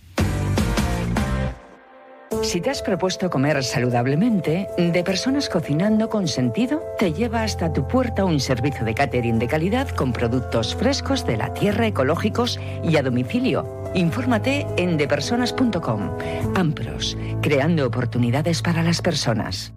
Si 2.47 2.61
te 2.61 2.71
has 2.71 2.81
propuesto 2.81 3.29
comer 3.29 3.65
saludablemente, 3.65 4.69
De 4.79 5.03
Personas 5.03 5.49
Cocinando 5.49 6.09
con 6.09 6.29
Sentido 6.29 6.81
te 6.97 7.13
lleva 7.13 7.43
hasta 7.43 7.73
tu 7.73 7.89
puerta 7.89 8.25
un 8.25 8.39
servicio 8.39 8.85
de 8.85 8.95
catering 8.95 9.41
de 9.41 9.49
calidad 9.49 9.89
con 9.89 10.13
productos 10.13 10.77
frescos 10.77 11.27
de 11.27 11.37
la 11.39 11.53
tierra, 11.53 11.89
ecológicos 11.89 12.61
y 12.85 12.97
a 12.97 13.03
domicilio. 13.03 13.91
Infórmate 13.97 14.65
en 14.77 14.97
depersonas.com. 14.97 16.19
Ampros, 16.55 17.19
creando 17.43 17.85
oportunidades 17.85 18.63
para 18.63 18.85
las 18.85 19.03
personas. 19.03 19.73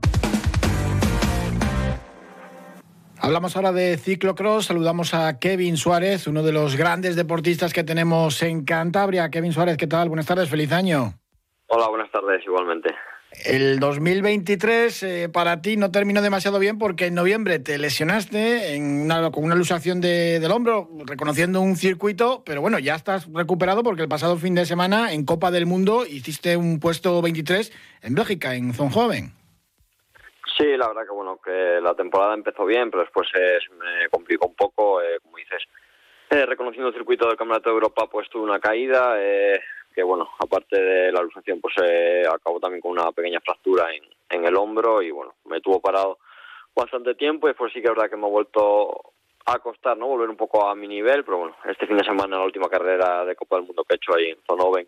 Hablamos 3.17 3.55
ahora 3.55 3.71
de 3.71 3.97
ciclocross, 3.97 4.67
saludamos 4.67 5.15
a 5.15 5.39
Kevin 5.39 5.75
Suárez, 5.75 6.27
uno 6.27 6.43
de 6.43 6.51
los 6.51 6.75
grandes 6.75 7.15
deportistas 7.15 7.73
que 7.73 7.83
tenemos 7.83 8.43
en 8.43 8.63
Cantabria. 8.63 9.31
Kevin 9.31 9.53
Suárez, 9.53 9.75
¿qué 9.75 9.87
tal? 9.87 10.07
Buenas 10.07 10.27
tardes, 10.27 10.49
feliz 10.49 10.71
año. 10.71 11.15
Hola, 11.71 11.87
buenas 11.87 12.09
tardes, 12.11 12.43
igualmente. 12.45 12.95
El 13.45 13.79
2023 13.79 15.03
eh, 15.03 15.29
para 15.31 15.61
ti 15.61 15.77
no 15.77 15.91
terminó 15.91 16.23
demasiado 16.23 16.57
bien 16.57 16.79
porque 16.79 17.05
en 17.05 17.13
noviembre 17.13 17.59
te 17.59 17.77
lesionaste 17.77 18.73
en 18.73 19.07
con 19.31 19.43
una 19.43 19.53
luxación 19.53 20.01
del 20.01 20.51
hombro, 20.51 20.89
reconociendo 21.05 21.61
un 21.61 21.75
circuito, 21.75 22.41
pero 22.43 22.61
bueno, 22.61 22.79
ya 22.79 22.95
estás 22.95 23.31
recuperado 23.31 23.83
porque 23.83 24.01
el 24.01 24.09
pasado 24.09 24.35
fin 24.37 24.55
de 24.55 24.65
semana 24.65 25.13
en 25.13 25.25
Copa 25.25 25.51
del 25.51 25.67
Mundo 25.67 26.07
hiciste 26.07 26.57
un 26.57 26.79
puesto 26.79 27.21
23 27.21 27.71
en 28.01 28.15
Bélgica, 28.15 28.55
en 28.55 28.73
Zonhoven. 28.73 29.31
Sí, 30.57 30.65
la 30.75 30.87
verdad 30.87 31.03
que 31.03 31.13
bueno, 31.13 31.39
que 31.43 31.79
la 31.81 31.93
temporada 31.93 32.33
empezó 32.33 32.65
bien, 32.65 32.89
pero 32.89 33.03
después 33.03 33.27
se 33.31 33.39
me 33.75 34.09
complicó 34.09 34.47
un 34.47 34.55
poco, 34.55 35.03
eh, 35.03 35.19
como 35.21 35.37
dices, 35.37 35.63
Eh, 36.31 36.45
reconociendo 36.45 36.89
el 36.89 36.93
circuito 36.93 37.27
del 37.27 37.37
Campeonato 37.37 37.69
de 37.69 37.73
Europa, 37.73 38.07
pues 38.07 38.29
tuve 38.29 38.43
una 38.43 38.59
caída, 38.59 39.15
eh, 39.17 39.59
bueno, 40.03 40.29
aparte 40.39 40.81
de 40.81 41.11
la 41.11 41.21
luxación, 41.21 41.61
pues 41.61 41.75
eh, 41.83 42.23
acabó 42.27 42.59
también 42.59 42.81
con 42.81 42.91
una 42.91 43.11
pequeña 43.11 43.39
fractura 43.41 43.93
en, 43.93 44.03
en 44.29 44.45
el 44.45 44.55
hombro 44.55 45.01
y 45.01 45.11
bueno, 45.11 45.35
me 45.45 45.61
tuvo 45.61 45.79
parado 45.79 46.19
bastante 46.75 47.15
tiempo 47.15 47.49
y 47.49 47.53
pues 47.53 47.73
sí 47.73 47.81
que 47.81 47.87
es 47.87 47.93
verdad 47.95 48.09
que 48.09 48.17
me 48.17 48.25
ha 48.25 48.29
vuelto 48.29 49.13
a 49.45 49.59
costar, 49.59 49.97
¿no? 49.97 50.07
Volver 50.07 50.29
un 50.29 50.37
poco 50.37 50.67
a 50.67 50.75
mi 50.75 50.87
nivel, 50.87 51.23
pero 51.23 51.37
bueno, 51.39 51.55
este 51.65 51.87
fin 51.87 51.97
de 51.97 52.03
semana, 52.03 52.37
la 52.37 52.45
última 52.45 52.69
carrera 52.69 53.25
de 53.25 53.35
Copa 53.35 53.55
del 53.57 53.65
Mundo 53.65 53.83
que 53.83 53.95
he 53.95 53.97
hecho 53.97 54.15
ahí 54.15 54.29
en 54.29 54.37
Zonoven, 54.45 54.87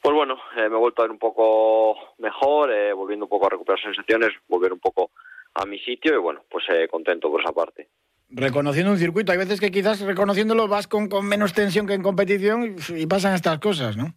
pues 0.00 0.14
bueno, 0.14 0.36
eh, 0.56 0.68
me 0.68 0.76
he 0.76 0.78
vuelto 0.78 1.02
a 1.02 1.04
ver 1.04 1.12
un 1.12 1.18
poco 1.18 1.96
mejor, 2.18 2.72
eh, 2.72 2.92
volviendo 2.92 3.26
un 3.26 3.28
poco 3.28 3.46
a 3.46 3.50
recuperar 3.50 3.80
sensaciones, 3.82 4.30
volver 4.48 4.72
un 4.72 4.80
poco 4.80 5.10
a 5.54 5.66
mi 5.66 5.78
sitio 5.78 6.14
y 6.14 6.18
bueno, 6.18 6.42
pues 6.50 6.64
eh, 6.70 6.88
contento 6.88 7.30
por 7.30 7.42
esa 7.42 7.52
parte. 7.52 7.88
Reconociendo 8.30 8.92
un 8.92 8.98
circuito, 8.98 9.32
hay 9.32 9.38
veces 9.38 9.60
que 9.60 9.72
quizás 9.72 10.00
reconociéndolo 10.00 10.68
vas 10.68 10.86
con, 10.86 11.08
con 11.08 11.26
menos 11.26 11.52
tensión 11.52 11.86
que 11.86 11.94
en 11.94 12.02
competición 12.02 12.76
y 12.88 13.06
pasan 13.06 13.34
estas 13.34 13.58
cosas, 13.58 13.96
¿no? 13.96 14.14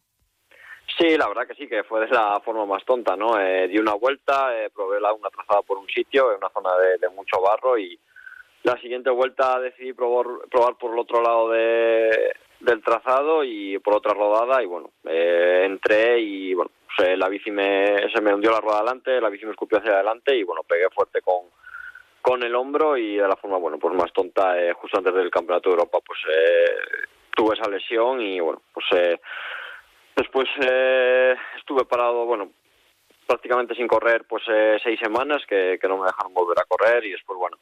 Sí, 1.03 1.17
la 1.17 1.27
verdad 1.27 1.45
que 1.45 1.55
sí, 1.55 1.67
que 1.67 1.83
fue 1.83 2.00
de 2.00 2.07
la 2.07 2.39
forma 2.39 2.65
más 2.65 2.86
tonta, 2.86 3.17
¿no? 3.17 3.38
Eh, 3.38 3.67
di 3.67 3.77
una 3.77 3.93
vuelta, 3.93 4.57
eh, 4.57 4.69
probé 4.74 5.01
la, 5.01 5.12
una 5.12 5.29
trazada 5.29 5.62
por 5.62 5.77
un 5.77 5.88
sitio, 5.89 6.31
en 6.31 6.38
una 6.38 6.48
zona 6.48 6.69
de, 6.77 7.10
mucho 7.10 7.41
barro 7.41 7.77
y 7.77 8.00
la 8.63 8.79
siguiente 8.79 9.10
vuelta 9.10 9.60
decidí 9.60 9.91
probar, 9.91 10.48
probar 10.50 10.77
por 10.77 10.93
el 10.93 11.00
otro 11.00 11.22
lado 11.22 11.50
de, 11.50 12.33
del 12.62 12.81
trazado 12.81 13.43
y 13.43 13.77
por 13.79 13.95
otra 13.95 14.13
rodada 14.13 14.63
y 14.63 14.65
bueno, 14.65 14.91
eh, 15.03 15.63
entré 15.65 16.22
y 16.22 16.53
bueno, 16.53 16.72
pues, 16.95 17.17
la 17.17 17.27
bici 17.27 17.51
me, 17.51 18.10
se 18.10 18.22
me 18.22 18.33
hundió 18.33 18.51
la 18.51 18.62
rueda 18.62 18.77
adelante, 18.77 19.19
la 19.19 19.27
bici 19.27 19.43
me 19.45 19.51
escupió 19.51 19.79
hacia 19.79 19.91
adelante 19.91 20.33
y 20.33 20.43
bueno, 20.43 20.62
pegué 20.63 20.88
fuerte 20.89 21.19
con, 21.22 21.48
con 22.22 22.41
el 22.43 22.55
hombro 22.55 22.95
y 22.95 23.17
de 23.17 23.27
la 23.27 23.36
forma, 23.36 23.57
bueno, 23.57 23.77
pues 23.77 23.93
más 23.93 24.13
tonta, 24.13 24.57
eh, 24.57 24.72
justo 24.72 25.00
antes 25.00 25.13
del 25.13 25.29
Campeonato 25.29 25.67
de 25.67 25.74
Europa, 25.74 26.00
pues 26.00 26.19
eh, 26.31 27.07
tuve 27.36 27.55
esa 27.55 27.69
lesión 27.69 28.22
y 28.22 28.39
bueno, 28.39 28.62
pues 28.74 28.86
eh, 28.93 29.19
después 30.15 30.48
eh, 30.62 31.36
estuve 31.58 31.86
parado, 31.86 32.25
bueno, 32.25 32.51
prácticamente 33.27 33.75
sin 33.75 33.88
correr, 33.88 34.25
pues 34.27 34.43
eh, 34.48 34.77
seis 34.84 35.00
semanas 35.00 35.43
que, 35.48 35.77
que 35.82 35.88
no 35.88 35.98
me 35.98 36.05
dejaron 36.05 36.34
volver 36.34 36.58
a 36.60 36.65
correr 36.65 37.05
y 37.05 37.12
después, 37.12 37.38
bueno, 37.38 37.58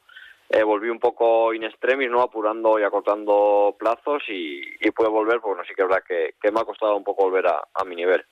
eh, 0.48 0.62
volví 0.62 0.88
un 0.88 0.98
poco 0.98 1.54
in 1.54 1.64
extremis, 1.64 2.10
¿no? 2.10 2.20
Apurando 2.20 2.78
y 2.78 2.82
acortando 2.82 3.76
plazos 3.78 4.22
y, 4.28 4.60
y 4.80 4.90
pude 4.90 5.08
volver, 5.08 5.40
porque 5.40 5.54
bueno, 5.54 5.64
sí 5.66 5.74
que 5.74 5.82
es 5.82 5.88
verdad 5.88 6.04
que, 6.06 6.34
que 6.40 6.50
me 6.52 6.60
ha 6.60 6.64
costado 6.64 6.96
un 6.96 7.04
poco 7.04 7.24
volver 7.24 7.46
a, 7.46 7.62
a 7.72 7.84
mi 7.84 7.96
nivel. 7.96 8.24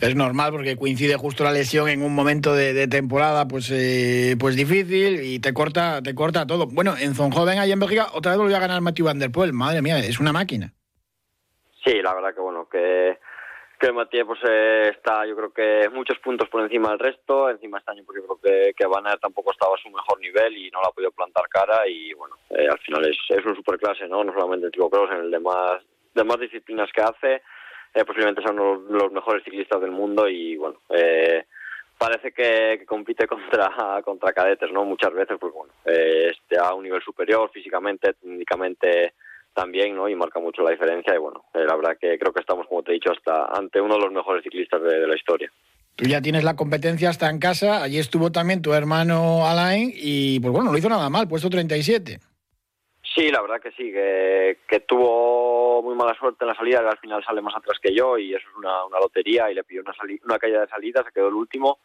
Es 0.00 0.14
normal 0.14 0.52
porque 0.52 0.76
coincide 0.76 1.16
justo 1.16 1.42
la 1.42 1.50
lesión 1.50 1.88
en 1.88 2.02
un 2.02 2.14
momento 2.14 2.54
de, 2.54 2.72
de 2.72 2.86
temporada 2.86 3.48
pues 3.48 3.68
eh, 3.72 4.36
pues 4.38 4.54
difícil 4.54 5.20
y 5.24 5.40
te 5.40 5.52
corta 5.52 6.00
te 6.00 6.14
corta 6.14 6.46
todo. 6.46 6.68
Bueno, 6.68 6.94
en 6.96 7.14
Zonhoven 7.14 7.58
allá 7.58 7.72
en 7.72 7.80
Bélgica 7.80 8.06
otra 8.12 8.32
vez 8.32 8.38
volvió 8.38 8.56
a 8.56 8.60
ganar 8.60 8.80
Mathieu 8.82 9.04
Van 9.04 9.18
Der 9.18 9.32
Poel. 9.32 9.52
Madre 9.52 9.82
mía, 9.82 9.98
es 9.98 10.20
una 10.20 10.32
máquina. 10.32 10.72
Sí, 11.84 12.00
la 12.02 12.14
verdad 12.14 12.34
que 12.34 12.40
bueno, 12.40 12.68
que 12.70 13.18
que 13.84 13.92
Matías 13.92 14.26
pues 14.26 14.40
eh, 14.48 14.92
está 14.96 15.26
yo 15.26 15.36
creo 15.36 15.52
que 15.52 15.90
muchos 15.90 16.18
puntos 16.18 16.48
por 16.48 16.62
encima 16.62 16.90
del 16.90 16.98
resto. 16.98 17.50
Encima 17.50 17.78
este 17.78 17.90
año 17.90 18.02
porque 18.06 18.22
yo 18.22 18.26
creo 18.26 18.40
que, 18.42 18.72
que 18.74 18.86
Van 18.86 19.06
Aert 19.06 19.20
tampoco 19.20 19.52
estaba 19.52 19.74
a 19.74 19.82
su 19.82 19.90
mejor 19.90 20.18
nivel 20.20 20.56
y 20.56 20.70
no 20.70 20.80
la 20.80 20.88
ha 20.88 20.92
podido 20.92 21.10
plantar 21.10 21.48
cara. 21.48 21.86
Y 21.86 22.14
bueno 22.14 22.36
eh, 22.50 22.66
al 22.70 22.78
final 22.78 23.04
es, 23.04 23.16
es 23.28 23.44
un 23.44 23.56
superclase 23.56 24.08
no 24.08 24.24
no 24.24 24.32
solamente 24.32 24.66
en 24.66 24.72
ciclocross 24.72 25.10
en 25.10 25.24
el 25.24 25.30
demás 25.30 25.82
demás 26.14 26.38
disciplinas 26.40 26.90
que 26.92 27.02
hace. 27.02 27.42
Eh, 27.94 28.04
posiblemente 28.04 28.42
son 28.42 28.56
los, 28.56 28.80
los, 28.90 29.12
mejores 29.12 29.44
ciclistas 29.44 29.80
del 29.80 29.92
mundo 29.92 30.28
y 30.28 30.56
bueno 30.56 30.80
eh, 30.88 31.44
parece 31.98 32.32
que, 32.32 32.84
compite 32.86 33.26
contra 33.26 34.00
contra 34.04 34.32
cadetes 34.32 34.72
no 34.72 34.84
muchas 34.84 35.12
veces 35.12 35.36
porque 35.38 35.56
bueno 35.56 35.72
eh, 35.84 36.30
esté 36.32 36.58
a 36.58 36.74
un 36.74 36.84
nivel 36.84 37.02
superior 37.02 37.50
físicamente 37.50 38.14
técnicamente 38.14 39.14
también, 39.54 39.94
¿no? 39.96 40.08
Y 40.08 40.14
marca 40.14 40.40
mucho 40.40 40.62
la 40.62 40.70
diferencia 40.70 41.14
y 41.14 41.18
bueno, 41.18 41.44
eh, 41.54 41.64
la 41.64 41.76
verdad 41.76 41.96
que 42.00 42.18
creo 42.18 42.32
que 42.32 42.40
estamos, 42.40 42.66
como 42.66 42.82
te 42.82 42.90
he 42.90 42.94
dicho, 42.94 43.12
hasta 43.12 43.46
ante 43.46 43.80
uno 43.80 43.94
de 43.94 44.00
los 44.00 44.12
mejores 44.12 44.42
ciclistas 44.42 44.82
de, 44.82 45.00
de 45.00 45.06
la 45.06 45.16
historia. 45.16 45.50
Tú 45.96 46.04
ya 46.06 46.20
tienes 46.20 46.42
la 46.42 46.56
competencia 46.56 47.08
hasta 47.08 47.30
en 47.30 47.38
casa, 47.38 47.82
allí 47.82 47.98
estuvo 47.98 48.32
también 48.32 48.62
tu 48.62 48.72
hermano 48.72 49.46
Alain 49.46 49.92
y 49.94 50.40
pues 50.40 50.52
bueno, 50.52 50.72
no 50.72 50.76
hizo 50.76 50.88
nada 50.88 51.08
mal, 51.08 51.28
puesto 51.28 51.48
37. 51.48 52.18
Sí, 53.14 53.30
la 53.30 53.42
verdad 53.42 53.60
que 53.60 53.70
sí, 53.70 53.92
que, 53.92 54.58
que 54.66 54.80
tuvo 54.80 55.82
muy 55.82 55.94
mala 55.94 56.16
suerte 56.18 56.44
en 56.44 56.48
la 56.48 56.56
salida, 56.56 56.80
que 56.80 56.88
al 56.88 56.98
final 56.98 57.24
sale 57.24 57.40
más 57.40 57.54
atrás 57.54 57.78
que 57.80 57.94
yo 57.94 58.18
y 58.18 58.34
eso 58.34 58.44
es 58.50 58.56
una, 58.56 58.84
una 58.86 58.98
lotería 58.98 59.48
y 59.50 59.54
le 59.54 59.62
pidió 59.62 59.82
una, 59.82 59.94
una 60.24 60.38
caída 60.38 60.62
de 60.62 60.66
salida, 60.66 61.04
se 61.04 61.12
quedó 61.12 61.28
el 61.28 61.34
último 61.34 61.78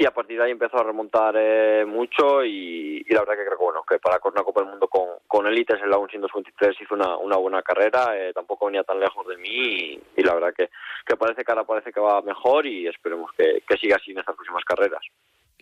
y 0.00 0.06
a 0.06 0.12
partir 0.12 0.38
de 0.38 0.44
ahí 0.44 0.52
empezó 0.52 0.78
a 0.78 0.84
remontar 0.84 1.34
eh, 1.36 1.84
mucho 1.84 2.44
y, 2.44 3.04
la 3.08 3.20
verdad 3.20 3.34
que 3.34 3.44
creo 3.44 3.58
que 3.58 3.64
bueno 3.64 3.82
que 3.82 3.98
para 3.98 4.20
una 4.24 4.44
Copa 4.44 4.60
del 4.60 4.70
Mundo 4.70 4.86
con, 4.86 5.08
con 5.26 5.46
élites 5.48 5.82
en 5.82 5.90
la 5.90 5.98
123 5.98 6.80
hizo 6.80 6.94
una, 6.94 7.16
una 7.16 7.36
buena 7.36 7.62
carrera, 7.62 8.16
eh, 8.16 8.32
tampoco 8.32 8.66
venía 8.66 8.84
tan 8.84 9.00
lejos 9.00 9.26
de 9.26 9.36
mí 9.36 9.48
y, 9.50 10.00
y, 10.16 10.22
la 10.22 10.34
verdad 10.34 10.54
que, 10.56 10.70
que 11.04 11.16
parece 11.16 11.42
que 11.42 11.50
ahora 11.50 11.64
parece 11.64 11.92
que 11.92 11.98
va 11.98 12.22
mejor 12.22 12.64
y 12.64 12.86
esperemos 12.86 13.32
que, 13.36 13.62
que 13.66 13.76
siga 13.76 13.96
así 13.96 14.12
en 14.12 14.18
estas 14.18 14.36
próximas 14.36 14.64
carreras. 14.64 15.02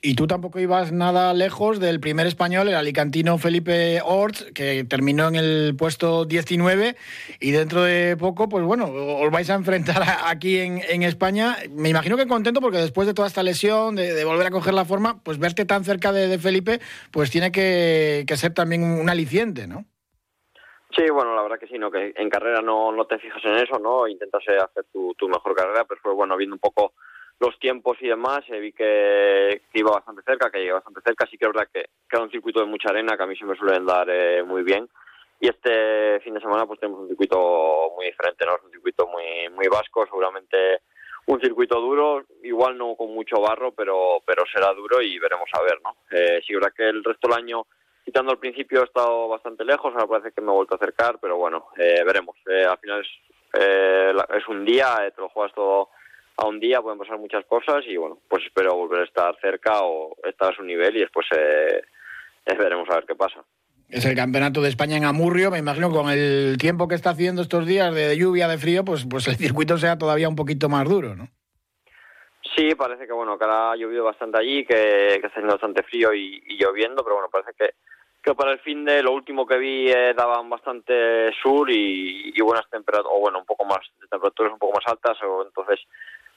Y 0.06 0.14
tú 0.14 0.28
tampoco 0.28 0.60
ibas 0.60 0.92
nada 0.92 1.34
lejos 1.34 1.80
del 1.80 1.98
primer 1.98 2.28
español, 2.28 2.68
el 2.68 2.76
alicantino 2.76 3.38
Felipe 3.38 4.00
Orts, 4.04 4.52
que 4.52 4.84
terminó 4.84 5.26
en 5.26 5.34
el 5.34 5.75
puesto 5.76 6.25
19 6.25 6.94
y 7.40 7.50
dentro 7.50 7.82
de 7.82 8.16
poco, 8.16 8.48
pues 8.48 8.62
bueno, 8.62 8.84
os 8.84 9.32
vais 9.32 9.50
a 9.50 9.54
enfrentar 9.54 10.00
aquí 10.26 10.60
en, 10.60 11.02
España. 11.02 11.56
Me 11.70 11.88
imagino 11.88 12.16
que 12.16 12.28
contento 12.28 12.60
porque 12.60 12.78
después 12.78 13.08
de 13.08 13.14
toda 13.14 13.26
esta 13.26 13.42
lesión, 13.42 13.96
de, 13.96 14.25
volver 14.25 14.46
a 14.46 14.52
coger 14.52 14.75
la 14.75 14.84
forma, 14.84 15.20
pues 15.25 15.40
verte 15.40 15.64
tan 15.64 15.82
cerca 15.82 16.12
de, 16.12 16.38
Felipe, 16.38 16.78
pues 17.10 17.32
tiene 17.32 17.50
que, 17.50 18.25
ser 18.36 18.54
también 18.54 18.84
un 18.84 19.10
aliciente, 19.10 19.66
¿no? 19.66 19.86
Sí, 20.94 21.02
bueno, 21.12 21.34
la 21.34 21.42
verdad 21.42 21.58
que 21.58 21.66
sí, 21.66 21.80
¿no? 21.80 21.90
que 21.90 22.14
en 22.14 22.30
carrera 22.30 22.62
no, 22.62 22.92
no 22.92 23.06
te 23.06 23.18
fijas 23.18 23.44
en 23.44 23.56
eso, 23.56 23.80
¿no? 23.80 24.06
Intentas 24.06 24.44
hacer 24.46 24.84
tu, 24.92 25.28
mejor 25.28 25.56
carrera, 25.56 25.84
pero 25.84 26.00
fue 26.00 26.14
bueno, 26.14 26.36
viendo 26.36 26.54
un 26.54 26.60
poco 26.60 26.92
los 27.38 27.59
tiempos 27.59 27.99
y 28.00 28.09
demás, 28.09 28.40
eh, 28.49 28.59
vi 28.59 28.73
que, 28.73 29.62
iba 29.75 29.90
bastante 29.90 30.23
cerca, 30.23 30.50
que 30.50 30.59
llegaba 30.59 30.78
bastante 30.78 31.02
cerca, 31.02 31.26
sí 31.26 31.37
que 31.37 31.47
es 31.47 31.52
verdad 31.52 31.69
que, 31.73 31.83
que 31.83 32.16
era 32.16 32.23
un 32.23 32.31
circuito 32.31 32.61
de 32.61 32.66
mucha 32.66 32.88
arena, 32.88 33.16
que 33.16 33.23
a 33.23 33.26
mí 33.26 33.37
se 33.37 33.45
me 33.45 33.57
suelen 33.57 33.85
dar 33.85 34.09
eh, 34.09 34.43
muy 34.43 34.62
bien, 34.62 34.88
y 35.40 35.49
este 35.49 36.21
fin 36.21 36.35
de 36.35 36.40
semana 36.40 36.66
pues 36.66 36.81
tenemos 36.81 37.00
un 37.00 37.09
circuito 37.09 37.93
muy 37.95 38.07
diferente, 38.07 38.47
¿no? 38.47 38.57
Es 38.57 38.62
un 38.64 38.71
circuito 38.71 39.07
muy, 39.07 39.50
muy 39.55 39.66
vasco, 39.69 40.07
seguramente 40.07 40.81
un 41.26 41.40
circuito 41.40 41.81
duro, 41.81 42.25
igual 42.43 42.78
no 42.78 42.95
con 42.95 43.12
mucho 43.12 43.40
barro, 43.40 43.73
pero, 43.73 44.23
pero 44.25 44.45
será 44.50 44.73
duro 44.73 45.02
y 45.02 45.19
veremos 45.19 45.49
a 45.52 45.62
ver, 45.62 45.78
¿no? 45.83 45.97
Eh, 46.11 46.40
sí, 46.47 46.55
verdad 46.55 46.73
que 46.75 46.88
el 46.88 47.05
resto 47.05 47.28
del 47.28 47.38
año, 47.38 47.66
quitando 48.05 48.31
al 48.31 48.38
principio, 48.38 48.81
he 48.81 48.85
estado 48.85 49.28
bastante 49.28 49.64
lejos, 49.64 49.93
ahora 49.93 50.07
parece 50.07 50.33
que 50.33 50.40
me 50.40 50.52
he 50.52 50.55
vuelto 50.55 50.75
a 50.75 50.76
acercar, 50.76 51.19
pero 51.21 51.37
bueno, 51.37 51.69
eh, 51.76 52.02
veremos. 52.05 52.37
Eh, 52.47 52.64
al 52.64 52.78
final 52.78 53.00
es, 53.00 53.09
es 54.37 54.49
un 54.49 54.64
día, 54.64 55.12
te 55.14 55.21
lo 55.21 55.28
juegas 55.28 55.52
todo 55.52 55.90
a 56.37 56.47
un 56.47 56.61
día 56.61 56.83
pueden 56.83 56.99
pasar 56.99 57.19
muchas 57.19 57.45
cosas 57.47 57.85
y 57.87 57.97
bueno, 57.97 58.19
pues 58.28 58.45
espero 58.45 58.75
volver 58.75 59.00
a 59.00 59.05
estar 59.05 59.37
cerca 59.40 59.81
o 59.83 60.16
estar 60.25 60.52
a 60.52 60.57
su 60.57 60.62
nivel 60.62 60.97
y 60.97 61.00
después 61.00 61.26
eh, 61.37 61.83
veremos 62.59 62.88
a 62.90 62.97
ver 62.97 63.07
qué 63.07 63.14
pasa. 63.14 63.45
Es 63.88 64.05
el 64.05 64.16
campeonato 64.16 64.61
de 64.61 64.69
España 64.69 64.97
en 64.97 65.05
Amurrio, 65.05 65.50
me 65.50 65.59
imagino 65.59 65.90
con 65.90 66.11
el 66.11 66.57
tiempo 66.59 66.88
que 66.88 66.97
está 66.97 67.11
haciendo 67.11 67.43
estos 67.43 67.66
días 67.66 67.95
de 67.95 68.16
lluvia, 68.16 68.49
de 68.49 68.59
frío, 68.59 68.85
pues, 68.85 69.07
pues 69.09 69.28
el 69.28 69.37
circuito 69.37 69.78
sea 69.78 69.97
todavía 69.97 70.28
un 70.28 70.35
poquito 70.35 70.69
más 70.69 70.88
duro, 70.88 71.14
¿no? 71.14 71.28
Sí, 72.57 72.75
parece 72.75 73.07
que 73.07 73.12
bueno, 73.12 73.38
que 73.38 73.45
ahora 73.45 73.73
ha 73.73 73.76
llovido 73.76 74.05
bastante 74.05 74.38
allí, 74.38 74.64
que, 74.64 74.75
que 74.75 75.14
está 75.14 75.28
haciendo 75.28 75.52
bastante 75.52 75.83
frío 75.85 76.12
y, 76.14 76.43
y, 76.47 76.57
lloviendo, 76.59 77.05
pero 77.05 77.16
bueno, 77.16 77.28
parece 77.31 77.52
que, 77.57 77.75
que 78.23 78.35
para 78.35 78.52
el 78.52 78.61
fin 78.61 78.85
de 78.85 79.02
lo 79.02 79.12
último 79.12 79.47
que 79.47 79.59
vi 79.59 79.90
eh, 79.90 80.14
daban 80.16 80.49
bastante 80.49 81.33
sur 81.43 81.71
y, 81.71 82.33
y 82.35 82.40
buenas 82.40 82.69
temperaturas, 82.71 83.12
o 83.14 83.21
bueno, 83.21 83.40
un 83.40 83.47
poco 83.47 83.64
más 83.66 83.81
de 84.00 84.09
temperaturas 84.09 84.52
un 84.52 84.59
poco 84.59 84.78
más 84.78 84.90
altas, 84.90 85.16
o 85.23 85.45
entonces 85.47 85.81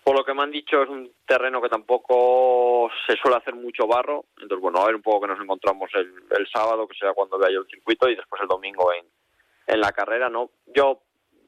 por 0.10 0.18
lo 0.18 0.26
que 0.26 0.34
me 0.34 0.42
han 0.42 0.50
dicho 0.50 0.82
es 0.82 0.90
un 0.90 1.14
terreno 1.28 1.62
que 1.62 1.70
tampoco 1.70 2.90
se 3.06 3.16
suele 3.16 3.38
hacer 3.38 3.54
mucho 3.54 3.86
barro, 3.86 4.26
entonces 4.42 4.60
bueno, 4.60 4.80
a 4.80 4.88
ver 4.88 4.96
un 4.96 5.04
poco 5.04 5.22
que 5.22 5.28
nos 5.28 5.40
encontramos 5.40 5.88
el, 5.94 6.12
el 6.32 6.48
sábado, 6.52 6.88
que 6.88 6.98
será 6.98 7.14
cuando 7.14 7.38
vea 7.38 7.52
yo 7.52 7.60
el 7.60 7.68
circuito, 7.68 8.10
y 8.10 8.16
después 8.16 8.42
el 8.42 8.48
domingo 8.48 8.92
en, 8.92 9.80
la 9.80 9.92
carrera, 9.92 10.28
¿no? 10.28 10.50
Yo, 10.66 11.04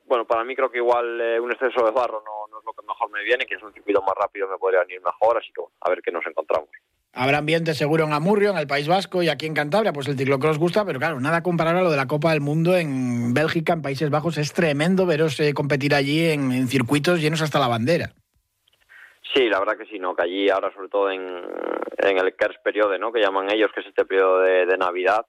bueno, 0.06 0.28
para 0.28 0.44
mí 0.44 0.56
creo 0.56 0.70
que 0.70 0.78
igual 0.78 1.20
eh, 1.20 1.40
un 1.40 1.52
exceso 1.52 1.84
de 1.84 1.90
barro 1.90 2.24
no, 2.24 2.56
es 2.60 2.64
lo 2.64 2.72
que 2.74 2.86
mejor 2.86 3.10
me 3.10 3.24
viene, 3.24 3.48
que 3.48 3.56
es 3.56 3.64
un 3.64 3.74
circuito 3.74 4.00
más 4.04 4.14
rápido 4.16 4.48
me 4.48 4.60
podría 4.60 4.82
venir 4.82 5.02
mejor, 5.02 5.40
así 5.40 5.52
que 5.52 5.64
a 5.82 5.90
ver 5.90 6.04
qué 6.04 6.12
nos 6.12 6.28
encontramos. 6.28 6.70
Habrá 7.14 7.40
ambiente 7.40 7.74
seguro 7.74 8.04
en 8.04 8.14
Amurrio, 8.14 8.52
en 8.52 8.60
el 8.60 8.68
País 8.68 8.88
Vasco 8.88 9.24
y 9.24 9.30
aquí 9.30 9.48
en 9.48 9.56
Cantabria, 9.56 9.92
pues 9.92 10.08
el 10.08 10.20
ciclocross 10.20 10.60
gusta, 10.60 10.86
pero 10.86 11.00
claro, 11.00 11.20
nada 11.20 11.42
comparado 11.42 11.80
a 11.80 11.82
lo 11.82 11.90
de 11.90 11.98
la 11.98 12.06
Copa 12.06 12.30
del 12.30 12.42
Mundo 12.42 12.78
en 12.78 13.34
Bélgica, 13.34 13.74
en 13.74 13.82
Países 13.82 14.12
Bajos, 14.12 14.38
es 14.38 14.54
tremendo 14.54 15.08
veros 15.08 15.40
eh, 15.40 15.56
competir 15.56 15.96
allí 15.96 16.30
en 16.30 16.68
circuitos 16.68 17.20
llenos 17.20 17.42
hasta 17.42 17.58
la 17.58 17.68
bandera. 17.68 18.14
Sí, 19.34 19.48
la 19.48 19.60
verdad 19.60 19.78
que 19.78 19.86
sí, 19.86 19.98
¿no? 19.98 20.16
Que 20.16 20.24
allí 20.24 20.50
ahora, 20.50 20.74
sobre 20.74 20.90
todo 20.90 21.10
en, 21.10 21.22
en 21.98 22.18
el 22.18 22.36
KERS 22.36 22.58
periodo, 22.64 22.98
¿no? 22.98 23.12
Que 23.12 23.22
llaman 23.22 23.52
ellos, 23.52 23.72
que 23.74 23.82
es 23.82 23.88
este 23.88 24.06
periodo 24.06 24.40
de, 24.42 24.78
Navidad, 24.78 25.26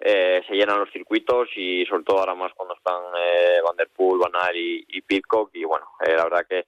eh, 0.00 0.42
se 0.48 0.54
llenan 0.54 0.78
los 0.80 0.90
circuitos 0.90 1.48
y 1.56 1.84
sobre 1.86 2.04
todo 2.04 2.20
ahora 2.20 2.34
más 2.34 2.52
cuando 2.54 2.74
están 2.74 3.02
eh, 3.18 3.60
Van 3.64 3.76
Der 3.76 3.88
Poel, 3.94 4.18
Van 4.18 4.32
y, 4.54 4.84
y 4.88 5.02
Pitcock 5.02 5.50
y 5.54 5.64
bueno, 5.64 5.86
eh, 6.04 6.16
la 6.16 6.24
verdad 6.24 6.46
que 6.48 6.64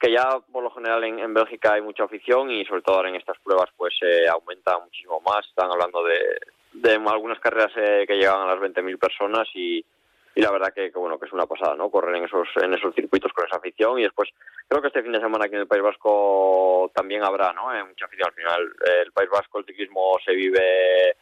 que 0.00 0.10
ya 0.10 0.40
por 0.50 0.64
lo 0.64 0.70
general 0.70 1.04
en, 1.04 1.18
en, 1.18 1.34
Bélgica 1.34 1.74
hay 1.74 1.82
mucha 1.82 2.04
afición 2.04 2.50
y 2.50 2.64
sobre 2.64 2.80
todo 2.80 2.96
ahora 2.96 3.10
en 3.10 3.16
estas 3.16 3.38
pruebas 3.40 3.68
pues 3.76 3.94
eh, 4.00 4.26
aumenta 4.28 4.78
muchísimo 4.78 5.20
más. 5.20 5.46
Están 5.46 5.70
hablando 5.70 6.02
de, 6.02 6.40
de 6.72 6.94
algunas 6.94 7.38
carreras 7.38 7.70
eh, 7.76 8.06
que 8.08 8.16
llegan 8.16 8.40
a 8.40 8.54
las 8.54 8.58
20.000 8.58 8.98
personas 8.98 9.46
y, 9.54 9.84
y 10.34 10.40
la 10.40 10.50
verdad 10.50 10.72
que, 10.72 10.90
bueno 10.90 11.18
que 11.18 11.26
es 11.26 11.32
una 11.32 11.46
pasada 11.46 11.74
no 11.74 11.90
correr 11.90 12.16
en 12.16 12.24
esos 12.24 12.48
en 12.62 12.74
esos 12.74 12.94
circuitos 12.94 13.32
con 13.32 13.46
esa 13.46 13.56
afición 13.56 13.98
y 13.98 14.02
después 14.02 14.28
creo 14.68 14.80
que 14.80 14.88
este 14.88 15.02
fin 15.02 15.12
de 15.12 15.20
semana 15.20 15.46
aquí 15.46 15.54
en 15.54 15.62
el 15.62 15.66
País 15.66 15.82
Vasco 15.82 16.90
también 16.94 17.24
habrá 17.24 17.52
no 17.52 17.74
eh, 17.74 17.84
mucha 17.84 18.06
afición. 18.06 18.28
Al 18.28 18.34
final 18.34 18.72
el 19.04 19.12
País 19.12 19.30
Vasco 19.30 19.58
el 19.58 19.64
ciclismo 19.66 20.16
se 20.24 20.32
vive 20.32 21.16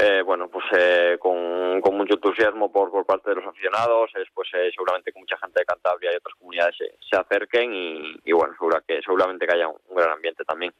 eh, 0.00 0.22
bueno, 0.22 0.48
pues 0.48 0.64
eh, 0.78 1.16
con, 1.18 1.80
con, 1.80 1.96
mucho 1.96 2.14
entusiasmo 2.14 2.70
por, 2.70 2.88
por 2.92 3.04
parte 3.04 3.30
de 3.30 3.34
los 3.34 3.46
aficionados, 3.46 4.08
después 4.14 4.48
eh, 4.54 4.70
seguramente 4.72 5.12
con 5.12 5.22
mucha 5.22 5.36
gente 5.38 5.58
de 5.58 5.66
Cantabria 5.66 6.12
y 6.12 6.16
otras 6.18 6.36
comunidades 6.36 6.76
se, 6.76 6.94
se 7.00 7.16
acerquen 7.16 7.74
y, 7.74 8.16
y, 8.24 8.30
bueno, 8.30 8.54
segura 8.54 8.80
que, 8.86 9.02
seguramente 9.02 9.44
que 9.44 9.54
haya 9.54 9.66
un 9.66 9.96
gran 9.96 10.12
ambiente 10.12 10.44
también. 10.44 10.72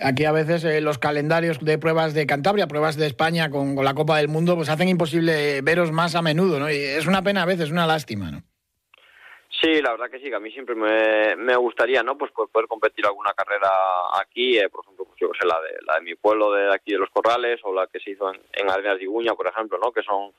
Aquí 0.00 0.24
a 0.24 0.32
veces 0.32 0.64
eh, 0.64 0.80
los 0.80 0.98
calendarios 0.98 1.60
de 1.60 1.78
pruebas 1.78 2.14
de 2.14 2.26
Cantabria, 2.26 2.66
pruebas 2.66 2.96
de 2.96 3.06
España 3.06 3.50
con, 3.50 3.76
con, 3.76 3.84
la 3.84 3.94
Copa 3.94 4.18
del 4.18 4.28
Mundo, 4.28 4.56
pues 4.56 4.68
hacen 4.68 4.88
imposible 4.88 5.60
veros 5.62 5.92
más 5.92 6.16
a 6.16 6.22
menudo, 6.22 6.58
¿no? 6.58 6.68
Y 6.70 6.76
es 6.76 7.06
una 7.06 7.22
pena 7.22 7.42
a 7.42 7.46
veces, 7.46 7.70
una 7.70 7.86
lástima, 7.86 8.30
¿no? 8.30 8.42
Sí, 9.62 9.80
la 9.80 9.92
verdad 9.92 10.10
que 10.10 10.18
sí, 10.18 10.28
que 10.28 10.34
a 10.34 10.40
mí 10.40 10.50
siempre 10.50 10.74
me, 10.74 11.36
me 11.36 11.56
gustaría, 11.56 12.02
¿no? 12.02 12.18
Pues 12.18 12.32
poder 12.32 12.66
competir 12.66 13.06
alguna 13.06 13.32
carrera 13.34 13.70
aquí, 14.20 14.58
eh, 14.58 14.68
por 14.68 14.84
ejemplo, 14.84 15.04
pues 15.04 15.18
yo 15.20 15.30
sé, 15.40 15.46
la 15.46 15.60
de, 15.60 15.78
la 15.86 15.94
de 15.94 16.00
mi 16.02 16.16
pueblo, 16.16 16.52
de 16.52 16.74
aquí 16.74 16.92
de 16.92 16.98
Los 16.98 17.10
Corrales, 17.10 17.60
o 17.62 17.72
la 17.72 17.86
que 17.86 18.00
se 18.00 18.10
hizo 18.10 18.32
en, 18.34 18.40
en 18.52 18.70
Arenas 18.70 18.98
de 18.98 19.34
por 19.34 19.46
ejemplo, 19.46 19.78
¿no? 19.78 19.92
Que 19.92 20.02
son 20.02 20.32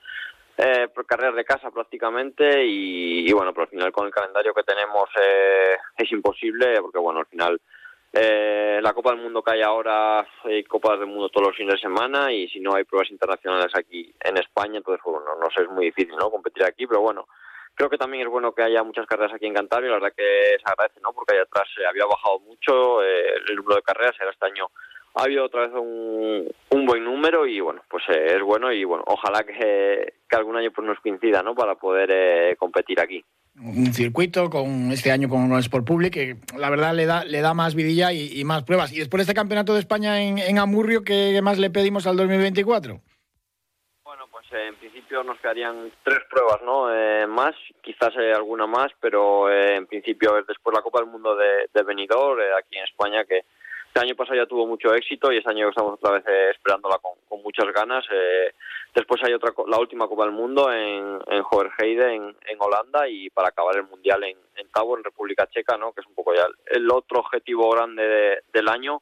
eh, 0.57 0.89
carreras 1.07 1.35
de 1.35 1.45
casa 1.45 1.71
prácticamente 1.71 2.65
y, 2.65 3.27
y, 3.27 3.31
bueno, 3.31 3.53
pero 3.53 3.63
al 3.63 3.69
final 3.69 3.91
con 3.91 4.05
el 4.05 4.13
calendario 4.13 4.53
que 4.53 4.63
tenemos 4.63 5.09
eh, 5.19 5.75
es 5.97 6.11
imposible, 6.11 6.79
porque 6.81 6.99
bueno, 6.99 7.21
al 7.21 7.25
final 7.25 7.59
eh, 8.15 8.79
la 8.81 8.93
Copa 8.93 9.11
del 9.11 9.21
Mundo 9.21 9.43
que 9.43 9.53
hay 9.53 9.61
ahora, 9.61 10.25
hay 10.43 10.63
Copas 10.63 10.99
del 10.99 11.07
Mundo 11.07 11.29
todos 11.29 11.47
los 11.47 11.57
fines 11.57 11.75
de 11.75 11.81
semana 11.81 12.31
y 12.31 12.47
si 12.47 12.59
no 12.59 12.73
hay 12.73 12.83
pruebas 12.85 13.11
internacionales 13.11 13.71
aquí 13.75 14.13
en 14.23 14.37
España, 14.37 14.77
entonces 14.77 15.03
bueno, 15.03 15.35
no 15.39 15.49
sé, 15.51 15.63
es 15.63 15.69
muy 15.69 15.85
difícil, 15.85 16.15
¿no? 16.15 16.31
Competir 16.31 16.63
aquí, 16.63 16.87
pero 16.87 17.01
bueno, 17.01 17.27
creo 17.73 17.89
que 17.89 17.97
también 17.97 18.25
es 18.25 18.31
bueno 18.31 18.53
que 18.53 18.63
haya 18.63 18.83
muchas 18.83 19.05
carreras 19.05 19.33
aquí 19.33 19.45
en 19.45 19.53
Cantabria, 19.53 19.89
la 19.89 19.99
verdad 19.99 20.15
que 20.15 20.57
se 20.57 20.71
agradece, 20.71 21.01
¿no? 21.01 21.11
Porque 21.13 21.33
allá 21.33 21.43
atrás 21.43 21.67
eh, 21.77 21.85
había 21.85 22.05
bajado 22.05 22.39
mucho 22.39 23.03
eh, 23.03 23.35
el 23.49 23.55
número 23.55 23.75
de 23.75 23.81
carreras, 23.81 24.15
era 24.19 24.31
este 24.31 24.45
año 24.45 24.67
ha 25.15 25.23
habido 25.23 25.45
otra 25.45 25.61
vez 25.61 25.71
un, 25.73 26.47
un 26.71 26.85
buen 26.85 27.03
número 27.03 27.47
y 27.47 27.59
bueno, 27.61 27.81
pues 27.89 28.03
eh, 28.09 28.35
es 28.35 28.41
bueno 28.41 28.71
y 28.71 28.83
bueno, 28.83 29.03
ojalá 29.07 29.43
que, 29.43 30.13
que 30.29 30.35
algún 30.35 30.57
año 30.57 30.71
pues 30.71 30.85
nos 30.85 30.99
coincida, 30.99 31.41
¿no? 31.41 31.55
Para 31.55 31.75
poder 31.75 32.09
eh, 32.11 32.55
competir 32.57 32.99
aquí. 32.99 33.23
Un 33.61 33.93
circuito 33.93 34.49
con 34.49 34.91
este 34.91 35.11
año 35.11 35.29
con 35.29 35.51
el 35.51 35.59
Sport 35.59 35.85
Public 35.85 36.13
que 36.13 36.37
la 36.57 36.69
verdad 36.69 36.93
le 36.93 37.05
da 37.05 37.23
le 37.23 37.39
da 37.39 37.53
más 37.53 37.73
vidilla 37.73 38.11
y, 38.11 38.43
más 38.43 38.63
pruebas. 38.63 38.91
Y 38.91 38.99
después 38.99 39.19
de 39.19 39.23
este 39.23 39.33
campeonato 39.33 39.73
de 39.73 39.79
España 39.79 40.21
en, 40.21 40.39
en 40.39 40.59
Amurrio, 40.59 41.03
¿qué 41.03 41.39
más 41.41 41.57
le 41.57 41.69
pedimos 41.69 42.05
al 42.05 42.17
2024? 42.17 43.01
Pues, 44.47 44.67
en 44.67 44.75
principio 44.75 45.23
nos 45.23 45.39
quedarían 45.39 45.91
tres 46.03 46.19
pruebas 46.29 46.61
no 46.63 46.93
eh, 46.93 47.25
más 47.25 47.55
quizás 47.81 48.13
eh, 48.15 48.31
alguna 48.33 48.67
más 48.67 48.91
pero 48.99 49.49
eh, 49.49 49.75
en 49.75 49.87
principio 49.87 50.37
es 50.37 50.45
después 50.45 50.75
la 50.75 50.83
Copa 50.83 50.99
del 50.99 51.09
Mundo 51.09 51.35
de, 51.35 51.67
de 51.73 51.83
Benidorm 51.83 52.39
eh, 52.39 52.51
aquí 52.57 52.77
en 52.77 52.83
España 52.83 53.25
que 53.25 53.41
este 53.95 54.07
año 54.07 54.15
pasado 54.17 54.35
ya 54.35 54.45
tuvo 54.45 54.67
mucho 54.67 54.93
éxito 54.93 55.31
y 55.31 55.37
este 55.37 55.49
año 55.49 55.69
estamos 55.69 55.93
otra 55.93 56.11
vez 56.11 56.25
esperándola 56.53 56.97
con, 56.97 57.13
muchas 57.41 57.71
ganas 57.73 58.03
después 58.93 59.23
hay 59.23 59.31
otra 59.31 59.53
la 59.67 59.79
última 59.79 60.07
Copa 60.09 60.25
del 60.25 60.33
Mundo 60.33 60.69
en, 60.69 61.17
en 61.27 61.43
Hoverheide 61.49 62.13
en, 62.13 62.35
Holanda 62.59 63.07
y 63.07 63.29
para 63.29 63.49
acabar 63.49 63.77
el 63.77 63.83
mundial 63.83 64.21
en, 64.25 64.37
en 64.57 64.67
en 64.67 65.03
República 65.03 65.47
Checa 65.47 65.77
no 65.77 65.93
que 65.93 66.01
es 66.01 66.07
un 66.07 66.13
poco 66.13 66.33
ya 66.33 66.45
el, 66.65 66.91
otro 66.91 67.19
objetivo 67.19 67.69
grande 67.69 68.05
de, 68.05 68.43
del 68.51 68.67
año 68.67 69.01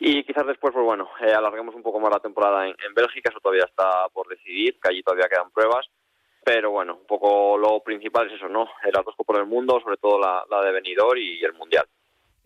y 0.00 0.24
quizás 0.24 0.44
después, 0.46 0.74
pues 0.74 0.84
bueno, 0.84 1.08
eh, 1.20 1.32
alarguemos 1.32 1.74
un 1.74 1.82
poco 1.82 2.00
más 2.00 2.10
la 2.10 2.20
temporada 2.20 2.66
en, 2.66 2.76
en, 2.84 2.94
Bélgica, 2.94 3.30
eso 3.30 3.40
todavía 3.40 3.64
está 3.64 4.08
por 4.12 4.28
decidir, 4.28 4.78
que 4.78 4.90
allí 4.90 5.02
todavía 5.02 5.26
quedan 5.26 5.50
pruebas, 5.50 5.86
pero 6.44 6.70
bueno, 6.70 6.96
un 6.96 7.06
poco 7.06 7.56
lo 7.56 7.80
principal 7.80 8.26
es 8.26 8.34
eso, 8.34 8.46
¿no? 8.46 8.68
Las 8.92 9.04
dos 9.06 9.16
Copas 9.16 9.38
del 9.38 9.46
Mundo, 9.46 9.80
sobre 9.80 9.96
todo 9.96 10.18
la, 10.18 10.44
la 10.50 10.60
de 10.62 10.72
Benidorm 10.72 11.16
y 11.16 11.42
el 11.42 11.54
Mundial. 11.54 11.86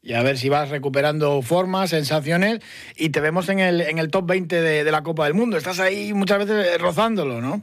Y 0.03 0.15
a 0.15 0.23
ver 0.23 0.37
si 0.37 0.49
vas 0.49 0.71
recuperando 0.71 1.43
formas, 1.43 1.91
sensaciones, 1.91 2.61
y 2.97 3.11
te 3.11 3.21
vemos 3.21 3.49
en 3.49 3.61
el, 3.61 3.81
en 3.83 3.99
el 3.99 4.11
top 4.11 4.27
20 4.27 4.61
de, 4.61 4.85
de 4.85 4.93
la 4.93 5.03
Copa 5.03 5.25
del 5.25 5.35
Mundo. 5.35 5.57
Estás 5.57 5.79
ahí 5.79 6.13
muchas 6.15 6.39
veces 6.39 6.81
rozándolo, 6.81 7.41
¿no? 7.41 7.63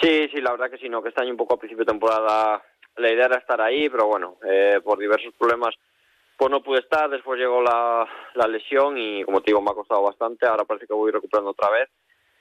Sí, 0.00 0.28
sí, 0.32 0.40
la 0.40 0.52
verdad 0.52 0.70
que 0.70 0.78
sí, 0.78 0.88
no, 0.88 1.02
que 1.02 1.08
este 1.08 1.22
año 1.22 1.32
un 1.32 1.36
poco 1.36 1.54
a 1.54 1.58
principio 1.58 1.84
de 1.84 1.92
temporada 1.92 2.62
la 2.98 3.12
idea 3.12 3.26
era 3.26 3.38
estar 3.38 3.60
ahí, 3.60 3.88
pero 3.88 4.06
bueno, 4.06 4.36
eh, 4.44 4.80
por 4.82 4.98
diversos 4.98 5.32
problemas 5.38 5.74
pues 6.36 6.50
no 6.52 6.62
pude 6.62 6.78
estar, 6.80 7.10
después 7.10 7.38
llegó 7.38 7.60
la, 7.60 8.06
la 8.34 8.46
lesión 8.46 8.96
y 8.96 9.24
como 9.24 9.40
te 9.40 9.50
digo 9.50 9.60
me 9.60 9.70
ha 9.70 9.74
costado 9.74 10.02
bastante, 10.02 10.46
ahora 10.46 10.64
parece 10.64 10.86
que 10.86 10.94
voy 10.94 11.10
recuperando 11.10 11.50
otra 11.50 11.68
vez 11.70 11.88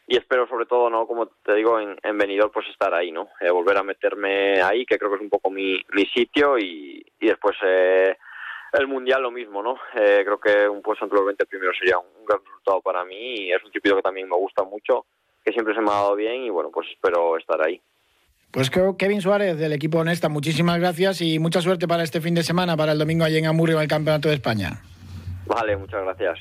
y 0.06 0.18
espero 0.18 0.48
sobre 0.48 0.68
todo, 0.68 0.90
no 0.90 1.08
como 1.08 1.28
te 1.28 1.56
digo, 1.56 1.80
en, 1.80 1.98
en 2.04 2.18
Benidorm 2.18 2.52
pues 2.52 2.68
estar 2.70 2.94
ahí, 2.94 3.12
¿no? 3.12 3.30
Eh, 3.42 3.50
volver 3.50 3.78
a 3.78 3.84
meterme 3.84 4.62
ahí, 4.62 4.86
que 4.86 5.00
creo 5.00 5.10
que 5.10 5.18
es 5.18 5.22
un 5.22 5.30
poco 5.30 5.50
mi, 5.50 5.82
mi 5.94 6.06
sitio 6.06 6.60
y, 6.60 7.04
y 7.20 7.28
después 7.28 7.58
eh, 7.64 8.16
el 8.74 8.88
Mundial 8.88 9.22
lo 9.22 9.32
mismo, 9.32 9.62
¿no? 9.62 9.76
Eh, 9.96 10.24
creo 10.24 10.40
que 10.40 10.68
un 10.68 10.82
puesto 10.82 11.06
entre 11.06 11.18
los 11.18 11.26
20 11.28 11.46
primeros 11.46 11.76
sería 11.78 11.98
un, 11.98 12.06
un 12.20 12.26
gran 12.26 12.40
resultado 12.44 12.82
para 12.82 13.04
mí 13.06 13.46
y 13.46 13.52
es 13.52 13.64
un 13.64 13.72
circuito 13.72 13.98
que 13.98 14.02
también 14.02 14.28
me 14.28 14.36
gusta 14.36 14.64
mucho, 14.64 15.06
que 15.44 15.52
siempre 15.52 15.74
se 15.74 15.82
me 15.82 15.90
ha 15.90 15.94
dado 15.94 16.16
bien 16.16 16.44
y 16.44 16.50
bueno, 16.50 16.70
pues 16.72 16.88
espero 16.90 17.38
estar 17.38 17.62
ahí. 17.62 17.82
Pues 18.52 18.70
Kevin 18.70 19.22
Suárez 19.22 19.58
del 19.58 19.74
equipo 19.74 20.00
Honesta, 20.00 20.30
muchísimas 20.30 20.80
gracias 20.80 21.22
y 21.22 21.38
mucha 21.38 21.62
suerte 21.62 21.88
para 21.88 22.04
este 22.04 22.22
fin 22.22 22.34
de 22.34 22.44
semana, 22.44 22.78
para 22.78 22.94
el 22.94 22.98
domingo 22.98 23.26
allí 23.26 23.38
en 23.38 23.46
Amurrio, 23.46 23.76
en 23.76 23.84
el 23.84 23.88
Campeonato 23.88 24.30
de 24.30 24.36
España. 24.36 24.82
Vale, 25.46 25.76
muchas 25.78 26.04
gracias. 26.04 26.40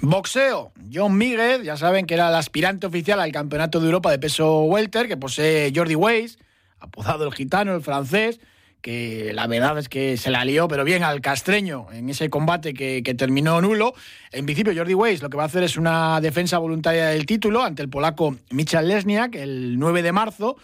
Boxeo. 0.00 0.72
John 0.92 1.16
Míguez, 1.16 1.62
ya 1.62 1.76
saben 1.76 2.06
que 2.06 2.14
era 2.14 2.28
el 2.28 2.34
aspirante 2.34 2.86
oficial 2.86 3.20
al 3.20 3.32
Campeonato 3.32 3.80
de 3.80 3.86
Europa 3.86 4.10
de 4.10 4.18
peso 4.18 4.62
welter, 4.62 5.08
que 5.08 5.16
posee 5.16 5.72
Jordi 5.74 5.94
Weiss, 5.94 6.38
apodado 6.80 7.26
el 7.26 7.32
gitano, 7.32 7.74
el 7.74 7.82
francés, 7.82 8.40
que 8.82 9.32
la 9.32 9.46
verdad 9.46 9.78
es 9.78 9.88
que 9.88 10.16
se 10.16 10.30
la 10.30 10.44
lió, 10.44 10.68
pero 10.68 10.84
bien 10.84 11.04
al 11.04 11.20
castreño 11.20 11.86
en 11.92 12.10
ese 12.10 12.28
combate 12.28 12.74
que, 12.74 13.02
terminó 13.14 13.60
nulo. 13.60 13.94
En 14.32 14.44
principio, 14.44 14.74
Jordi 14.76 14.94
Weiss 14.94 15.22
lo 15.22 15.30
que 15.30 15.36
va 15.36 15.44
a 15.44 15.46
hacer 15.46 15.62
es 15.62 15.76
una 15.76 16.20
defensa 16.20 16.58
voluntaria 16.58 17.06
del 17.06 17.24
título 17.24 17.62
ante 17.62 17.82
el 17.82 17.88
polaco 17.88 18.36
Michal 18.50 18.88
Lesniak 18.88 19.36
el 19.36 19.78
9 19.78 20.02
de 20.02 20.12
marzo 20.12 20.56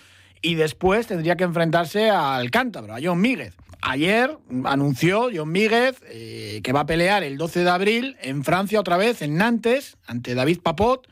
y 0.43 0.57
después 0.57 1.07
tendría 1.07 1.37
que 1.37 1.45
enfrentarse 1.45 2.11
al 2.11 2.51
cántabro, 2.51 2.95
a 2.95 2.99
John 3.03 3.21
Míguez. 3.21 3.55
Ayer 3.81 4.37
anunció 4.65 5.29
John 5.33 5.53
Míguez 5.53 6.03
eh, 6.09 6.61
que 6.65 6.73
va 6.73 6.81
a 6.81 6.87
pelear 6.87 7.23
el 7.23 7.39
12 7.39 7.63
de 7.63 7.71
abril 7.71 8.17
en 8.21 8.43
Francia 8.43 8.81
otra 8.81 8.97
vez, 8.97 9.23
en 9.23 9.37
Nantes, 9.37 9.97
ante 10.07 10.35
David 10.35 10.59
Papot. 10.61 11.07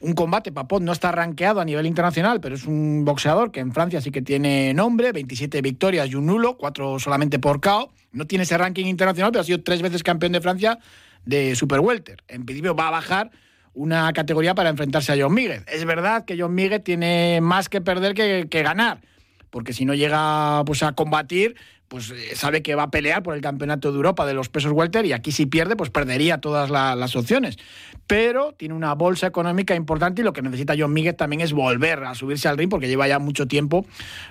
Un 0.00 0.14
combate, 0.14 0.50
Papot 0.50 0.82
no 0.82 0.92
está 0.92 1.12
rankeado 1.12 1.60
a 1.60 1.64
nivel 1.64 1.84
internacional, 1.84 2.40
pero 2.40 2.54
es 2.54 2.66
un 2.66 3.04
boxeador 3.04 3.52
que 3.52 3.60
en 3.60 3.72
Francia 3.72 4.00
sí 4.00 4.10
que 4.10 4.22
tiene 4.22 4.72
nombre, 4.72 5.12
27 5.12 5.60
victorias 5.60 6.08
y 6.08 6.14
un 6.14 6.24
nulo, 6.24 6.56
cuatro 6.56 6.98
solamente 6.98 7.38
por 7.38 7.60
KO. 7.60 7.92
No 8.12 8.26
tiene 8.26 8.44
ese 8.44 8.56
ranking 8.56 8.86
internacional, 8.86 9.30
pero 9.30 9.42
ha 9.42 9.44
sido 9.44 9.62
tres 9.62 9.82
veces 9.82 10.02
campeón 10.02 10.32
de 10.32 10.40
Francia 10.40 10.78
de 11.26 11.54
Super 11.54 11.80
Welter. 11.80 12.24
En 12.28 12.46
principio 12.46 12.74
va 12.74 12.88
a 12.88 12.92
bajar 12.92 13.30
una 13.74 14.10
categoría 14.14 14.54
para 14.54 14.70
enfrentarse 14.70 15.12
a 15.12 15.16
John 15.20 15.34
Míguez. 15.34 15.64
Es 15.66 15.84
verdad 15.84 16.24
que 16.24 16.40
John 16.40 16.54
Míguez 16.54 16.82
tiene 16.82 17.40
más 17.42 17.68
que 17.68 17.82
perder 17.82 18.14
que 18.14 18.62
ganar, 18.62 19.02
porque 19.50 19.72
si 19.72 19.84
no 19.84 19.94
llega 19.94 20.62
pues, 20.64 20.82
a 20.82 20.92
combatir, 20.92 21.56
pues 21.88 22.10
eh, 22.10 22.36
sabe 22.36 22.62
que 22.62 22.76
va 22.76 22.84
a 22.84 22.90
pelear 22.90 23.22
por 23.22 23.34
el 23.34 23.40
campeonato 23.40 23.90
de 23.90 23.96
Europa 23.96 24.24
de 24.24 24.32
los 24.32 24.48
pesos 24.48 24.70
welter 24.70 25.04
y 25.06 25.12
aquí 25.12 25.32
si 25.32 25.46
pierde, 25.46 25.74
pues 25.74 25.90
perdería 25.90 26.38
todas 26.38 26.70
la, 26.70 26.94
las 26.94 27.16
opciones. 27.16 27.56
Pero 28.06 28.52
tiene 28.52 28.74
una 28.74 28.94
bolsa 28.94 29.26
económica 29.26 29.74
importante 29.74 30.22
y 30.22 30.24
lo 30.24 30.32
que 30.32 30.40
necesita 30.40 30.74
John 30.78 30.92
Míguez 30.92 31.16
también 31.16 31.40
es 31.40 31.52
volver 31.52 32.04
a 32.04 32.14
subirse 32.14 32.48
al 32.48 32.58
ring 32.58 32.70
porque 32.70 32.86
lleva 32.86 33.08
ya 33.08 33.18
mucho 33.18 33.48
tiempo 33.48 33.84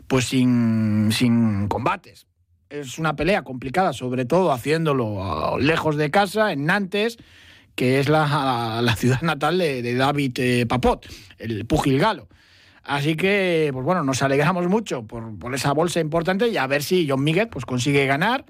pues 0.08 0.26
sin, 0.26 1.10
sin 1.12 1.68
combates. 1.68 2.28
Es 2.70 2.98
una 2.98 3.16
pelea 3.16 3.44
complicada, 3.44 3.92
sobre 3.92 4.24
todo 4.24 4.54
haciéndolo 4.54 5.58
lejos 5.60 5.98
de 5.98 6.12
casa, 6.12 6.54
en 6.54 6.66
Nantes, 6.66 7.18
que 7.76 8.00
es 8.00 8.08
la, 8.08 8.80
la 8.82 8.96
ciudad 8.96 9.22
natal 9.22 9.58
de, 9.58 9.82
de 9.82 9.96
David 9.96 10.38
eh, 10.38 10.66
Papot, 10.66 11.06
el 11.38 11.66
pugil 11.66 12.00
galo. 12.00 12.30
Así 12.90 13.16
que, 13.16 13.70
pues 13.72 13.86
bueno, 13.86 14.04
nos 14.04 14.24
alegramos 14.24 14.68
mucho 14.68 15.04
por, 15.04 15.54
esa 15.54 15.74
bolsa 15.74 16.00
importante 16.00 16.48
y 16.48 16.58
a 16.58 16.66
ver 16.66 16.82
si 16.82 17.08
John 17.08 17.24
Miguel 17.24 17.48
pues, 17.48 17.64
consigue 17.64 18.08
ganar. 18.08 18.46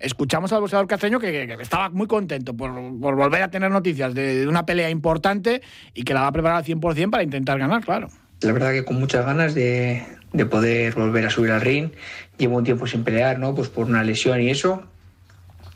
Escuchamos 0.00 0.52
al 0.52 0.60
boxeador 0.60 0.88
castreño 0.88 1.20
que, 1.20 1.44
estaba 1.60 1.90
muy 1.90 2.08
contento 2.08 2.56
por, 2.56 2.72
volver 2.72 3.42
a 3.42 3.52
tener 3.52 3.70
noticias 3.70 4.12
de, 4.12 4.40
de, 4.40 4.48
una 4.48 4.66
pelea 4.66 4.90
importante 4.90 5.62
y 5.94 6.02
que 6.02 6.12
la 6.12 6.22
va 6.22 6.26
a 6.26 6.32
preparar 6.32 6.56
al 6.56 6.64
100% 6.64 7.08
para 7.08 7.22
intentar 7.22 7.56
ganar, 7.56 7.84
claro. 7.84 8.08
La 8.40 8.50
verdad 8.50 8.72
que 8.72 8.84
con 8.84 8.98
muchas 8.98 9.24
ganas 9.24 9.54
de, 9.54 10.04
de 10.32 10.44
poder 10.44 10.94
volver 10.94 11.26
a 11.26 11.30
subir 11.30 11.52
al 11.52 11.60
ring. 11.60 11.90
Llevo 12.36 12.56
un 12.56 12.64
tiempo 12.64 12.88
sin 12.88 13.04
pelear, 13.04 13.38
¿no? 13.38 13.54
Pues 13.54 13.68
por 13.68 13.86
una 13.86 14.02
lesión 14.02 14.40
y 14.40 14.50
eso 14.50 14.82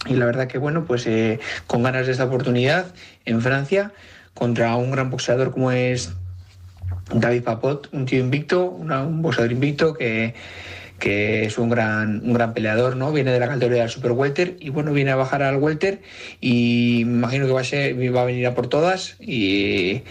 y 0.06 0.14
la 0.14 0.26
verdad 0.26 0.48
que 0.48 0.58
bueno, 0.58 0.84
pues 0.86 1.06
eh, 1.06 1.38
con 1.68 1.84
ganas 1.84 2.06
de 2.06 2.12
esta 2.12 2.24
oportunidad 2.24 2.86
en 3.24 3.40
Francia 3.42 3.92
contra 4.34 4.74
un 4.74 4.90
gran 4.90 5.08
boxeador 5.08 5.52
como 5.52 5.70
es 5.70 6.14
David 7.12 7.42
Papot, 7.42 7.88
un 7.92 8.06
tío 8.06 8.20
invicto, 8.20 8.70
un 8.70 9.22
boxeador 9.22 9.52
invicto 9.52 9.94
que, 9.94 10.34
que 10.98 11.44
es 11.44 11.58
un 11.58 11.70
gran, 11.70 12.20
un 12.24 12.32
gran 12.32 12.52
peleador, 12.52 12.96
¿no? 12.96 13.12
Viene 13.12 13.32
de 13.32 13.40
la 13.40 13.48
categoría 13.48 13.82
del 13.82 13.90
Super 13.90 14.12
Welter 14.12 14.56
y 14.58 14.70
bueno, 14.70 14.92
viene 14.92 15.12
a 15.12 15.16
bajar 15.16 15.42
al 15.42 15.56
Welter 15.56 16.02
y 16.40 17.04
me 17.06 17.18
imagino 17.18 17.46
que 17.46 17.52
va 17.52 17.60
a, 17.60 17.64
ser, 17.64 17.94
va 18.14 18.22
a 18.22 18.24
venir 18.24 18.46
a 18.46 18.54
por 18.54 18.66
todas 18.68 19.16
y, 19.20 20.02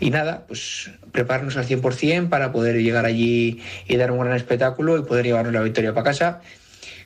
y 0.00 0.10
nada, 0.10 0.44
pues 0.46 0.90
prepararnos 1.12 1.56
al 1.56 1.66
100% 1.66 2.28
para 2.28 2.52
poder 2.52 2.76
llegar 2.82 3.06
allí 3.06 3.60
y 3.88 3.96
dar 3.96 4.12
un 4.12 4.20
gran 4.20 4.36
espectáculo 4.36 4.98
y 4.98 5.02
poder 5.02 5.24
llevarnos 5.24 5.52
la 5.52 5.62
victoria 5.62 5.92
para 5.92 6.04
casa. 6.04 6.40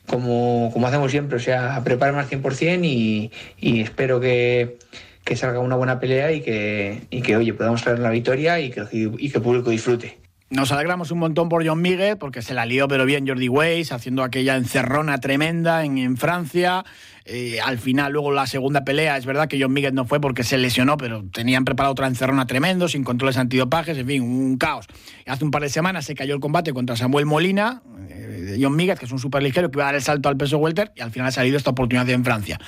Como, 0.07 0.71
como 0.73 0.89
hacemos 0.89 1.11
siempre, 1.11 1.37
o 1.37 1.41
sea, 1.41 1.81
prepararme 1.85 2.21
al 2.21 2.29
100% 2.29 2.85
y, 2.85 3.31
y 3.59 3.81
espero 3.81 4.19
que, 4.19 4.79
que 5.25 5.37
salga 5.37 5.61
una 5.61 5.77
buena 5.77 6.01
pelea 6.01 6.33
y 6.33 6.41
que, 6.41 7.03
y 7.11 7.23
que 7.23 7.37
oye, 7.37 7.55
podamos 7.55 7.83
traer 7.83 7.99
la 7.99 8.11
victoria 8.11 8.61
y 8.61 8.71
que, 8.71 8.85
y 8.93 9.31
que 9.31 9.39
el 9.39 9.43
público 9.43 9.71
disfrute. 9.71 10.19
Nos 10.51 10.73
alegramos 10.73 11.13
un 11.13 11.21
montón 11.21 11.49
por 11.49 11.65
John 11.65 11.81
Miguel, 11.81 12.19
porque 12.19 12.43
se 12.43 12.55
la 12.55 12.67
lió 12.67 12.89
pero 12.89 13.05
bien 13.07 13.25
Jordi 13.25 13.49
Weiss, 13.49 13.93
haciendo 13.93 14.25
aquella 14.25 14.57
encerrona 14.57 15.19
tremenda 15.19 15.85
en, 15.85 15.97
en 15.97 16.17
Francia. 16.17 16.85
Eh, 17.25 17.61
al 17.65 17.79
final, 17.79 18.11
luego 18.11 18.33
la 18.33 18.49
segunda 18.49 18.83
pelea, 18.85 19.17
es 19.17 19.27
verdad 19.27 19.47
que 19.47 19.63
John 19.63 19.73
Miguel 19.73 19.95
no 19.95 20.07
fue 20.07 20.21
porque 20.21 20.43
se 20.43 20.59
lesionó, 20.59 20.97
pero 20.97 21.23
tenían 21.33 21.65
preparado 21.65 21.93
otra 21.93 22.09
encerrona 22.09 22.47
tremendo, 22.47 22.89
sin 22.89 23.05
controles 23.05 23.37
antidopajes, 23.37 23.97
en 23.97 24.07
fin, 24.09 24.23
un 24.23 24.57
caos. 24.59 24.87
Hace 25.25 25.45
un 25.45 25.53
par 25.53 25.63
de 25.63 25.69
semanas 25.69 26.05
se 26.07 26.17
cayó 26.17 26.35
el 26.35 26.41
combate 26.41 26.73
contra 26.73 26.97
Samuel 26.97 27.27
Molina, 27.27 27.83
eh, 28.09 28.59
John 28.61 28.75
Miguel, 28.75 28.99
que 28.99 29.05
es 29.05 29.13
un 29.13 29.21
superligero 29.21 29.71
que 29.71 29.77
iba 29.77 29.85
a 29.85 29.87
dar 29.87 29.95
el 29.95 30.03
salto 30.03 30.29
al 30.29 30.37
peso 30.37 30.59
welter, 30.59 30.91
y 30.97 31.03
al 31.03 31.13
final 31.13 31.29
ha 31.29 31.31
salido 31.31 31.57
esta 31.57 31.71
oportunidad 31.71 32.09
en 32.11 32.25
Francia. 32.25 32.59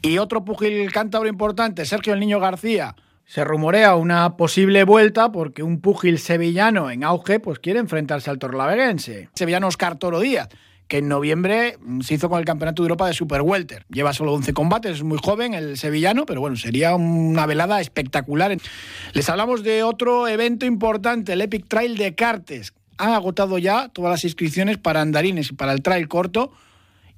Y 0.00 0.18
otro 0.18 0.44
pugil 0.44 0.92
cántabro 0.92 1.28
importante, 1.28 1.84
Sergio 1.84 2.14
el 2.14 2.20
Niño 2.20 2.38
García, 2.38 2.94
se 3.24 3.44
rumorea 3.44 3.96
una 3.96 4.36
posible 4.36 4.84
vuelta 4.84 5.32
porque 5.32 5.64
un 5.64 5.80
púgil 5.80 6.18
sevillano 6.18 6.90
en 6.90 7.02
auge 7.02 7.40
pues 7.40 7.58
quiere 7.58 7.80
enfrentarse 7.80 8.30
al 8.30 8.38
torlaveguense. 8.38 9.28
Sevillano 9.34 9.66
Oscar 9.66 9.98
Toro 9.98 10.20
Díaz, 10.20 10.48
que 10.86 10.98
en 10.98 11.08
noviembre 11.08 11.78
se 12.00 12.14
hizo 12.14 12.30
con 12.30 12.38
el 12.38 12.44
Campeonato 12.44 12.82
de 12.82 12.86
Europa 12.86 13.08
de 13.08 13.12
Super 13.12 13.42
Welter. 13.42 13.84
Lleva 13.90 14.12
solo 14.12 14.32
11 14.34 14.52
combates, 14.54 14.92
es 14.92 15.02
muy 15.02 15.18
joven 15.22 15.52
el 15.52 15.76
sevillano, 15.76 16.26
pero 16.26 16.40
bueno, 16.40 16.56
sería 16.56 16.94
una 16.94 17.44
velada 17.44 17.80
espectacular. 17.80 18.56
Les 19.14 19.28
hablamos 19.28 19.64
de 19.64 19.82
otro 19.82 20.28
evento 20.28 20.64
importante, 20.64 21.32
el 21.32 21.40
Epic 21.40 21.66
Trail 21.66 21.96
de 21.96 22.14
Cartes. 22.14 22.72
Han 22.98 23.10
agotado 23.10 23.58
ya 23.58 23.88
todas 23.88 24.12
las 24.12 24.24
inscripciones 24.24 24.78
para 24.78 25.00
andarines 25.00 25.50
y 25.50 25.54
para 25.54 25.72
el 25.72 25.82
trail 25.82 26.06
corto 26.06 26.52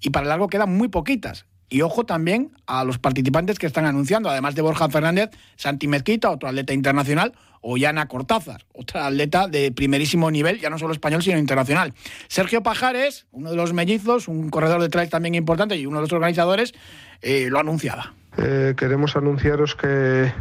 y 0.01 0.11
para 0.11 0.25
el 0.25 0.31
largo 0.31 0.49
quedan 0.49 0.77
muy 0.77 0.89
poquitas. 0.89 1.47
Y 1.71 1.83
ojo 1.83 2.05
también 2.05 2.51
a 2.67 2.85
los 2.85 2.99
participantes 2.99 3.59
que 3.59 3.67
están 3.67 3.87
anunciando, 3.87 4.29
además 4.29 4.57
de 4.57 4.63
Borja 4.63 4.89
Fernández, 4.89 5.31
Santi 5.55 5.87
Mezquita, 5.87 6.31
otro 6.31 6.49
atleta 6.49 6.75
internacional, 6.75 7.33
o 7.61 7.77
Yana 7.77 8.09
Cortázar, 8.09 8.65
otra 8.73 9.07
atleta 9.07 9.47
de 9.47 9.71
primerísimo 9.71 10.31
nivel, 10.31 10.59
ya 10.59 10.69
no 10.69 10.79
solo 10.79 10.93
español, 10.93 11.23
sino 11.23 11.39
internacional. 11.39 11.95
Sergio 12.27 12.63
Pajares, 12.63 13.27
uno 13.31 13.51
de 13.51 13.57
los 13.57 13.73
mellizos, 13.73 14.27
un 14.27 14.51
corredor 14.51 14.83
de 14.83 14.89
trail 14.89 15.09
también 15.09 15.37
importante 15.37 15.77
y 15.77 15.87
uno 15.87 15.99
de 15.99 16.03
los 16.03 16.13
organizadores, 16.13 16.75
eh, 17.23 17.49
lo 17.51 17.61
anunciaba. 17.61 18.15
Eh, 18.37 18.75
queremos 18.77 19.15
anunciaros 19.15 19.77
que, 19.77 20.33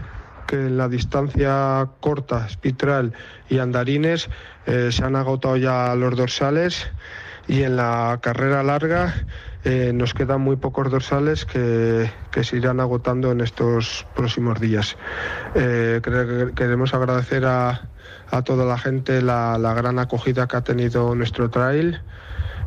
en 0.51 0.77
la 0.77 0.87
distancia 0.87 1.89
corta, 1.99 2.47
espitral 2.47 3.13
y 3.49 3.59
andarines 3.59 4.29
eh, 4.65 4.89
se 4.91 5.03
han 5.03 5.15
agotado 5.15 5.57
ya 5.57 5.93
los 5.93 6.15
dorsales 6.15 6.87
y 7.49 7.63
en 7.63 7.75
la 7.75 8.19
carrera 8.21 8.61
larga 8.61 9.25
eh, 9.63 9.91
nos 9.93 10.13
quedan 10.13 10.39
muy 10.39 10.55
pocos 10.55 10.89
dorsales 10.91 11.45
que, 11.45 12.09
que, 12.31 12.43
se 12.43 12.57
irán 12.57 12.79
agotando 12.79 13.31
en 13.31 13.41
estos 13.41 14.05
próximos 14.15 14.61
días. 14.61 14.95
Eh, 15.55 15.99
queremos 16.55 16.93
agradecer 16.93 17.45
a, 17.45 17.89
a, 18.29 18.41
toda 18.43 18.65
la 18.65 18.77
gente 18.77 19.23
la, 19.23 19.57
la, 19.57 19.73
gran 19.73 19.97
acogida 19.97 20.47
que 20.47 20.57
ha 20.57 20.61
tenido 20.61 21.15
nuestro 21.15 21.49
trail. 21.49 21.99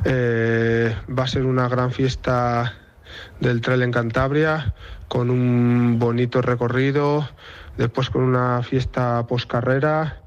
Eh, 0.05 0.95
va 1.09 1.23
a 1.23 1.29
ser 1.29 1.45
una 1.45 1.69
gran 1.69 1.93
fiesta 1.93 2.75
del 3.39 3.61
trail 3.61 3.83
en 3.83 3.93
Cantabria 3.93 4.75
con 5.07 5.31
un 5.31 6.01
bonito 6.01 6.43
recorrido, 6.43 7.29
después 7.77 8.11
con 8.11 8.23
una 8.23 8.63
fiesta 8.65 9.25
post 9.29 9.49
carrera 9.49 10.22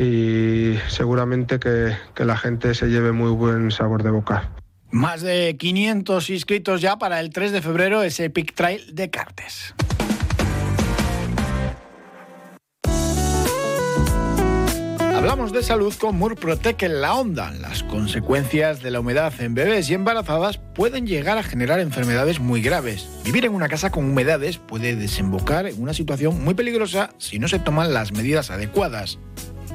y 0.00 0.78
seguramente 0.88 1.60
que, 1.60 1.94
la 2.24 2.36
gente 2.36 2.74
se 2.74 2.86
lleve 2.86 3.12
muy 3.12 3.30
buen 3.32 3.70
sabor 3.70 4.02
de 4.02 4.10
boca. 4.10 4.50
Más 4.90 5.20
de 5.20 5.56
500 5.58 6.30
inscritos 6.30 6.80
ya 6.80 6.98
para 6.98 7.20
el 7.20 7.28
3 7.28 7.52
de 7.52 7.60
febrero, 7.60 8.02
ese 8.02 8.24
Epic 8.24 8.54
Trail 8.54 8.94
de 8.94 9.10
Cartes. 9.10 9.74
Hablamos 15.14 15.52
de 15.52 15.62
salud 15.62 15.92
con 16.00 16.16
Murprotec 16.16 16.82
en 16.82 17.02
la 17.02 17.14
onda. 17.14 17.50
Las 17.50 17.82
consecuencias 17.82 18.82
de 18.82 18.90
la 18.90 19.00
humedad 19.00 19.34
en 19.38 19.54
bebés 19.54 19.90
y 19.90 19.94
embarazadas 19.94 20.56
pueden 20.56 21.06
llegar 21.06 21.36
a 21.36 21.42
generar 21.42 21.78
enfermedades 21.78 22.40
muy 22.40 22.62
graves. 22.62 23.06
Vivir 23.22 23.44
en 23.44 23.54
una 23.54 23.68
casa 23.68 23.90
con 23.90 24.06
humedades 24.06 24.56
puede 24.56 24.96
desembocar 24.96 25.66
en 25.66 25.82
una 25.82 25.92
situación 25.92 26.42
muy 26.42 26.54
peligrosa 26.54 27.10
si 27.18 27.38
no 27.38 27.48
se 27.48 27.58
toman 27.58 27.92
las 27.92 28.12
medidas 28.12 28.50
adecuadas. 28.50 29.18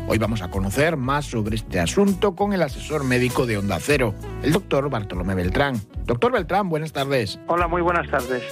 Hoy 0.08 0.20
vamos 0.20 0.44
a 0.44 0.52
conocer 0.52 0.98
más 0.98 1.26
sobre 1.26 1.56
este 1.56 1.80
asunto 1.80 2.36
con 2.36 2.54
el 2.54 2.62
asesor 2.62 3.04
médico 3.04 3.48
de 3.48 3.58
Onda 3.58 3.80
Cero, 3.80 4.14
el 4.44 4.54
doctor 4.54 4.88
Bartolomé 4.90 5.34
Beltrán. 5.34 5.82
Doctor 6.06 6.32
Beltrán, 6.32 6.70
buenas 6.70 6.94
tardes. 6.94 7.40
Hola, 7.48 7.68
muy 7.68 7.82
buenas 7.82 8.08
tardes. 8.12 8.44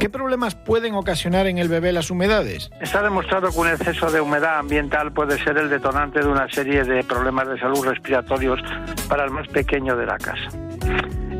¿Qué 0.00 0.08
problemas 0.08 0.54
pueden 0.54 0.94
ocasionar 0.94 1.46
en 1.46 1.58
el 1.58 1.68
bebé 1.68 1.92
las 1.92 2.10
humedades? 2.10 2.70
Está 2.80 3.02
demostrado 3.02 3.50
que 3.50 3.58
un 3.58 3.68
exceso 3.68 4.10
de 4.10 4.22
humedad 4.22 4.58
ambiental 4.58 5.12
puede 5.12 5.36
ser 5.44 5.58
el 5.58 5.68
detonante 5.68 6.20
de 6.20 6.26
una 6.26 6.48
serie 6.50 6.84
de 6.84 7.04
problemas 7.04 7.48
de 7.48 7.58
salud 7.58 7.84
respiratorios 7.84 8.60
para 9.06 9.24
el 9.24 9.30
más 9.30 9.46
pequeño 9.48 9.96
de 9.96 10.06
la 10.06 10.16
casa. 10.16 10.48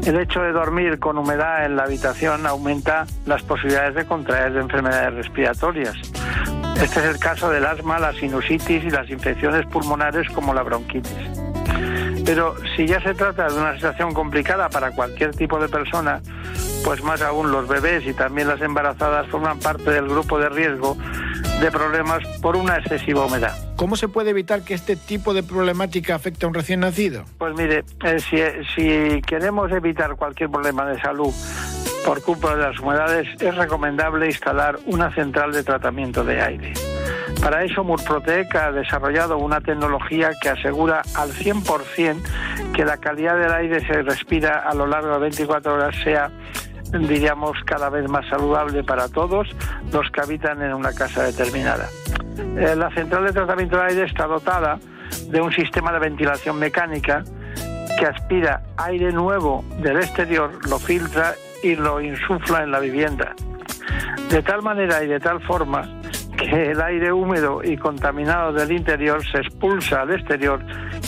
El 0.05 0.20
hecho 0.20 0.42
de 0.42 0.53
dormir 0.53 0.98
con 0.98 1.16
humedad 1.16 1.64
en 1.64 1.77
la 1.77 1.85
habitación 1.85 2.46
aumenta 2.46 3.07
las 3.24 3.42
posibilidades 3.42 3.94
de 3.94 4.05
contraer 4.05 4.55
enfermedades 4.55 5.14
respiratorias. 5.14 5.96
Este 6.80 7.00
es 7.00 7.06
el 7.06 7.18
caso 7.18 7.50
del 7.50 7.64
asma, 7.64 7.98
la 7.98 8.12
sinusitis 8.12 8.84
y 8.84 8.90
las 8.90 9.08
infecciones 9.08 9.64
pulmonares 9.66 10.28
como 10.30 10.52
la 10.52 10.62
bronquitis. 10.62 11.12
Pero 12.24 12.56
si 12.76 12.87
ya 12.87 13.00
se 13.02 13.14
trata 13.14 13.48
de 13.48 13.58
una 13.58 13.74
situación 13.74 14.14
complicada 14.14 14.68
para 14.70 14.90
cualquier 14.90 15.34
tipo 15.34 15.58
de 15.58 15.68
persona, 15.68 16.20
pues 16.84 17.02
más 17.02 17.22
aún 17.22 17.50
los 17.50 17.68
bebés 17.68 18.06
y 18.06 18.14
también 18.14 18.48
las 18.48 18.60
embarazadas 18.60 19.26
forman 19.28 19.58
parte 19.58 19.90
del 19.90 20.08
grupo 20.08 20.38
de 20.38 20.48
riesgo 20.48 20.96
de 21.60 21.70
problemas 21.70 22.26
por 22.40 22.56
una 22.56 22.76
excesiva 22.78 23.24
humedad. 23.24 23.54
¿Cómo 23.76 23.96
se 23.96 24.08
puede 24.08 24.30
evitar 24.30 24.62
que 24.62 24.74
este 24.74 24.96
tipo 24.96 25.34
de 25.34 25.42
problemática 25.42 26.14
afecte 26.14 26.44
a 26.44 26.48
un 26.48 26.54
recién 26.54 26.80
nacido? 26.80 27.24
Pues 27.38 27.54
mire, 27.54 27.84
eh, 28.04 28.18
si, 28.18 28.38
si 28.74 29.22
queremos 29.22 29.70
evitar 29.70 30.16
cualquier 30.16 30.50
problema 30.50 30.87
de 30.87 31.00
salud 31.00 31.32
por 32.04 32.22
culpa 32.22 32.54
de 32.54 32.62
las 32.62 32.78
humedades, 32.78 33.28
es 33.40 33.54
recomendable 33.56 34.26
instalar 34.26 34.78
una 34.86 35.12
central 35.14 35.52
de 35.52 35.62
tratamiento 35.62 36.24
de 36.24 36.40
aire. 36.40 36.72
Para 37.42 37.64
eso 37.64 37.84
Murprotec 37.84 38.54
ha 38.54 38.72
desarrollado 38.72 39.38
una 39.38 39.60
tecnología 39.60 40.30
que 40.40 40.50
asegura 40.50 41.02
al 41.14 41.30
100% 41.32 42.72
que 42.72 42.84
la 42.84 42.96
calidad 42.98 43.38
del 43.38 43.52
aire 43.52 43.86
se 43.86 44.02
respira 44.02 44.60
a 44.60 44.74
lo 44.74 44.86
largo 44.86 45.14
de 45.14 45.18
24 45.18 45.74
horas 45.74 45.94
sea 46.02 46.30
diríamos 46.92 47.56
cada 47.64 47.90
vez 47.90 48.08
más 48.08 48.26
saludable 48.28 48.84
para 48.84 49.08
todos 49.08 49.48
los 49.92 50.10
que 50.10 50.20
habitan 50.20 50.62
en 50.62 50.74
una 50.74 50.92
casa 50.92 51.24
determinada. 51.24 51.88
Eh, 52.36 52.74
la 52.76 52.90
central 52.94 53.24
de 53.24 53.32
tratamiento 53.32 53.76
de 53.76 53.82
aire 53.82 54.04
está 54.04 54.26
dotada 54.26 54.78
de 55.28 55.40
un 55.40 55.52
sistema 55.52 55.92
de 55.92 55.98
ventilación 55.98 56.58
mecánica 56.58 57.24
que 57.98 58.06
aspira 58.06 58.62
aire 58.76 59.12
nuevo 59.12 59.64
del 59.80 59.98
exterior, 59.98 60.50
lo 60.68 60.78
filtra 60.78 61.34
y 61.64 61.77
lo 61.77 62.00
insufla 62.00 62.62
en 62.62 62.70
la 62.70 62.79
vivienda. 62.79 63.35
De 64.31 64.42
tal 64.42 64.62
manera 64.62 65.03
y 65.03 65.07
de 65.07 65.18
tal 65.18 65.40
forma 65.40 65.83
que 66.37 66.72
el 66.72 66.81
aire 66.83 67.11
húmedo 67.11 67.62
y 67.64 67.77
contaminado 67.79 68.53
del 68.53 68.70
interior 68.72 69.24
se 69.24 69.38
expulsa 69.38 70.03
al 70.03 70.12
exterior 70.12 70.61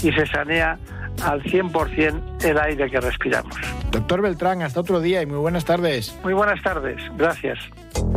y 0.03 0.11
se 0.12 0.27
sanea 0.27 0.79
al 1.22 1.42
100% 1.42 2.44
el 2.44 2.59
aire 2.59 2.90
que 2.90 3.00
respiramos. 3.00 3.55
Doctor 3.90 4.22
Beltrán, 4.22 4.62
hasta 4.62 4.81
otro 4.81 5.00
día 5.00 5.22
y 5.22 5.26
muy 5.26 5.38
buenas 5.38 5.64
tardes. 5.64 6.14
Muy 6.22 6.35
buenas 6.35 6.62
tardes, 6.62 7.00
gracias. 7.16 7.59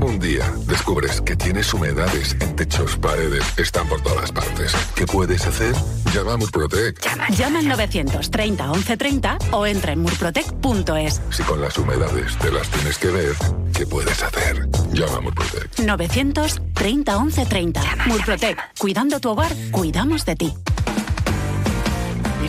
Un 0.01 0.19
día 0.19 0.45
descubres 0.67 1.21
que 1.21 1.35
tienes 1.35 1.73
humedades 1.73 2.35
en 2.41 2.55
techos, 2.55 2.97
paredes, 2.97 3.43
están 3.57 3.87
por 3.87 4.01
todas 4.01 4.31
partes. 4.31 4.75
¿Qué 4.95 5.05
puedes 5.05 5.45
hacer? 5.47 5.73
Llama 6.13 6.33
a 6.33 6.37
Murprotec. 6.37 7.01
Llama, 7.01 7.29
llama 7.29 7.59
al 7.59 7.67
930 7.67 8.63
1130 8.67 9.37
o 9.51 9.65
entra 9.65 9.93
en 9.93 9.99
murprotec.es. 9.99 11.21
Si 11.29 11.43
con 11.43 11.61
las 11.61 11.77
humedades 11.77 12.37
te 12.37 12.51
las 12.51 12.69
tienes 12.69 12.97
que 12.97 13.07
ver, 13.07 13.35
¿qué 13.73 13.85
puedes 13.85 14.21
hacer? 14.21 14.67
Llama 14.91 15.17
a 15.17 15.21
Murprotec. 15.21 15.79
930 15.79 17.19
1130. 17.19 17.81
Murprotec. 18.07 18.57
Cuidando 18.79 19.19
tu 19.19 19.29
hogar, 19.29 19.51
cuidamos 19.71 20.25
de 20.25 20.35
ti. 20.35 20.53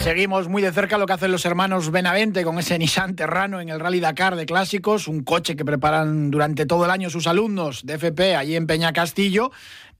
Seguimos 0.02 0.48
muy 0.48 0.62
de 0.62 0.72
cerca 0.72 0.96
lo 0.96 1.06
que 1.06 1.12
hacen 1.12 1.30
los 1.30 1.44
hermanos 1.44 1.90
Benavente 1.90 2.42
con 2.42 2.58
ese 2.58 2.78
Nissan 2.78 3.16
Terrano 3.16 3.60
en 3.60 3.68
el 3.68 3.80
Rally 3.80 4.00
Dakar 4.00 4.34
de 4.34 4.46
clásicos, 4.46 5.08
un 5.08 5.22
coche 5.22 5.56
que 5.56 5.64
preparan 5.64 6.30
durante 6.30 6.64
todo 6.64 6.86
el 6.86 6.90
año 6.90 7.10
sus 7.10 7.26
alumnos 7.26 7.84
de 7.84 7.94
FP 7.94 8.34
allí 8.34 8.56
en 8.56 8.66
Peña 8.66 8.92
Castillo. 8.92 9.50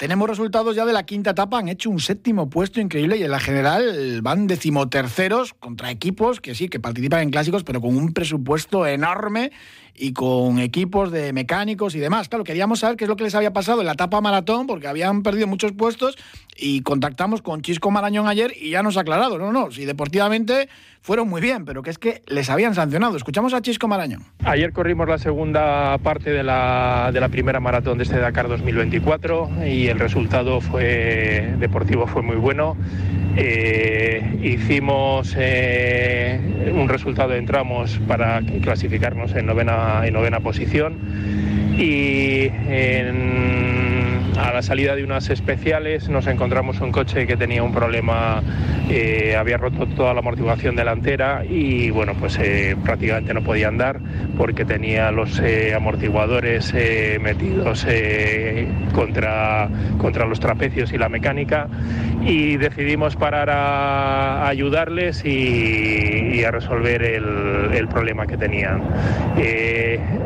Tenemos 0.00 0.30
resultados 0.30 0.74
ya 0.74 0.86
de 0.86 0.94
la 0.94 1.02
quinta 1.02 1.32
etapa, 1.32 1.58
han 1.58 1.68
hecho 1.68 1.90
un 1.90 2.00
séptimo 2.00 2.48
puesto 2.48 2.80
increíble 2.80 3.18
y 3.18 3.22
en 3.22 3.30
la 3.30 3.38
general 3.38 4.22
van 4.22 4.46
decimoterceros 4.46 5.52
contra 5.52 5.90
equipos 5.90 6.40
que 6.40 6.54
sí, 6.54 6.70
que 6.70 6.80
participan 6.80 7.20
en 7.20 7.30
clásicos, 7.30 7.64
pero 7.64 7.82
con 7.82 7.94
un 7.94 8.14
presupuesto 8.14 8.86
enorme 8.86 9.52
y 9.94 10.14
con 10.14 10.58
equipos 10.58 11.12
de 11.12 11.34
mecánicos 11.34 11.94
y 11.94 11.98
demás. 11.98 12.30
Claro, 12.30 12.44
queríamos 12.44 12.80
saber 12.80 12.96
qué 12.96 13.04
es 13.04 13.08
lo 13.08 13.16
que 13.16 13.24
les 13.24 13.34
había 13.34 13.52
pasado 13.52 13.80
en 13.80 13.86
la 13.86 13.92
etapa 13.92 14.22
maratón, 14.22 14.66
porque 14.66 14.88
habían 14.88 15.22
perdido 15.22 15.46
muchos 15.46 15.72
puestos 15.72 16.16
y 16.56 16.80
contactamos 16.80 17.42
con 17.42 17.60
Chisco 17.60 17.90
Marañón 17.90 18.26
ayer 18.26 18.54
y 18.58 18.70
ya 18.70 18.82
nos 18.82 18.96
ha 18.96 19.00
aclarado, 19.00 19.38
no, 19.38 19.52
no, 19.52 19.70
si 19.70 19.84
deportivamente 19.84 20.70
fueron 21.02 21.28
muy 21.28 21.40
bien, 21.40 21.64
pero 21.64 21.82
que 21.82 21.90
es 21.90 21.98
que 21.98 22.22
les 22.26 22.50
habían 22.50 22.74
sancionado. 22.74 23.16
Escuchamos 23.16 23.54
a 23.54 23.62
Chisco 23.62 23.88
Marañón. 23.88 24.24
Ayer 24.44 24.72
corrimos 24.72 25.08
la 25.08 25.18
segunda 25.18 25.96
parte 25.98 26.30
de 26.30 26.42
la, 26.42 27.10
de 27.12 27.20
la 27.20 27.28
primera 27.28 27.60
maratón 27.60 27.98
de 27.98 28.04
este 28.04 28.18
Dakar 28.18 28.48
2024 28.48 29.50
y 29.66 29.88
el 29.90 29.98
resultado 29.98 30.61
fue 30.61 31.55
deportivo 31.59 32.07
fue 32.07 32.22
muy 32.22 32.37
bueno. 32.37 32.76
Eh, 33.37 34.38
hicimos 34.42 35.35
eh, 35.38 36.72
un 36.74 36.88
resultado 36.88 37.35
en 37.35 37.46
tramos 37.46 37.98
para 38.07 38.40
clasificarnos 38.62 39.35
en 39.35 39.46
novena, 39.46 40.03
en 40.05 40.14
novena 40.14 40.40
posición 40.40 40.94
y 41.79 42.48
a 44.40 44.53
la 44.53 44.62
salida 44.62 44.96
de 44.96 45.05
unas 45.05 45.29
especiales 45.29 46.09
nos 46.09 46.26
encontramos 46.26 46.81
un 46.81 46.92
coche 46.92 47.26
que 47.26 47.37
tenía 47.37 47.62
un 47.62 47.72
problema, 47.72 48.42
eh, 48.88 49.37
había 49.38 49.59
roto 49.59 49.87
toda 49.87 50.14
la 50.14 50.20
amortiguación 50.20 50.76
delantera 50.76 51.44
y 51.44 51.90
bueno, 51.90 52.14
pues 52.18 52.38
eh, 52.38 52.74
prácticamente 52.83 53.35
no 53.35 53.42
podía 53.42 53.68
andar 53.68 54.00
porque 54.38 54.64
tenía 54.64 55.11
los 55.11 55.38
eh, 55.40 55.74
amortiguadores 55.74 56.74
metidos 57.20 57.87
contra, 58.94 59.68
contra 59.98 60.26
los 60.26 60.40
trapecios 60.40 60.92
y 60.92 60.98
la 60.98 61.09
mecánica 61.09 61.68
y 62.22 62.57
decidimos 62.57 63.16
parar 63.16 63.50
a, 63.50 64.48
ayudarles 64.48 65.24
y, 65.24 66.42
a 66.44 66.50
resolver 66.50 67.03
el, 67.03 67.88
problema 67.88 68.26
que 68.26 68.37
tenían. 68.37 68.83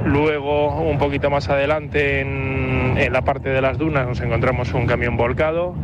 luego, 0.05 0.81
un 0.83 0.99
poquito 0.99 1.31
más 1.31 1.49
adelante, 1.49 2.21
en, 2.21 2.95
en 2.97 3.13
la 3.13 3.23
parte 3.23 3.49
de 3.49 3.61
las 3.61 3.79
dunas, 3.79 4.04
nos 4.05 4.21
encontramos 4.21 4.73
un 4.75 4.87
camión 4.87 5.17
volcado. 5.17 5.75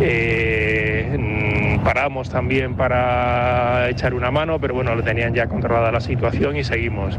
Eh, 0.00 1.78
paramos 1.86 2.28
también 2.30 2.74
para 2.74 3.88
echar 3.88 4.12
una 4.12 4.32
mano, 4.32 4.58
pero 4.58 4.74
bueno, 4.74 4.94
lo 4.94 5.04
tenían 5.04 5.34
ya 5.34 5.46
controlada 5.46 5.92
la 5.92 6.00
situación 6.00 6.56
y 6.56 6.64
seguimos. 6.64 7.16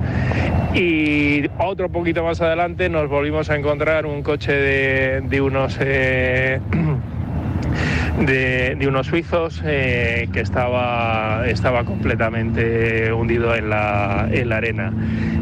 Y 0.74 1.50
otro 1.58 1.90
poquito 1.90 2.24
más 2.24 2.42
adelante 2.42 2.90
nos 2.90 3.08
volvimos 3.08 3.50
a 3.50 3.56
encontrar 3.56 4.06
un 4.06 4.24
coche 4.24 4.52
de, 4.52 5.42
unos... 5.42 5.78
Eh, 5.80 6.60
de, 8.26 8.86
unos 8.88 9.08
suizos 9.08 9.62
eh, 9.66 10.28
que 10.34 10.42
estaba, 10.42 11.48
estaba 11.48 11.84
completamente 11.84 13.12
hundido 13.14 13.56
en 13.56 13.70
la, 13.70 14.28
en 14.32 14.50
la 14.50 14.58
arena. 14.58 14.94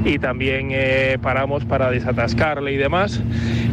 Y 0.04 0.20
también 0.20 0.70
eh, 0.72 1.18
paramos 1.22 1.66
para 1.66 1.90
desatascarle 1.90 2.74
y 2.74 2.78
demás. 2.78 3.22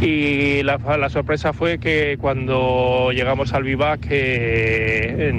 Y 0.01 0.63
la, 0.63 0.79
la, 0.97 1.09
sorpresa 1.09 1.53
fue 1.53 1.79
que 1.79 2.17
cuando 2.21 3.11
llegamos 3.13 3.53
al 3.53 3.65
vivac, 3.65 4.07
eh, 4.11 5.31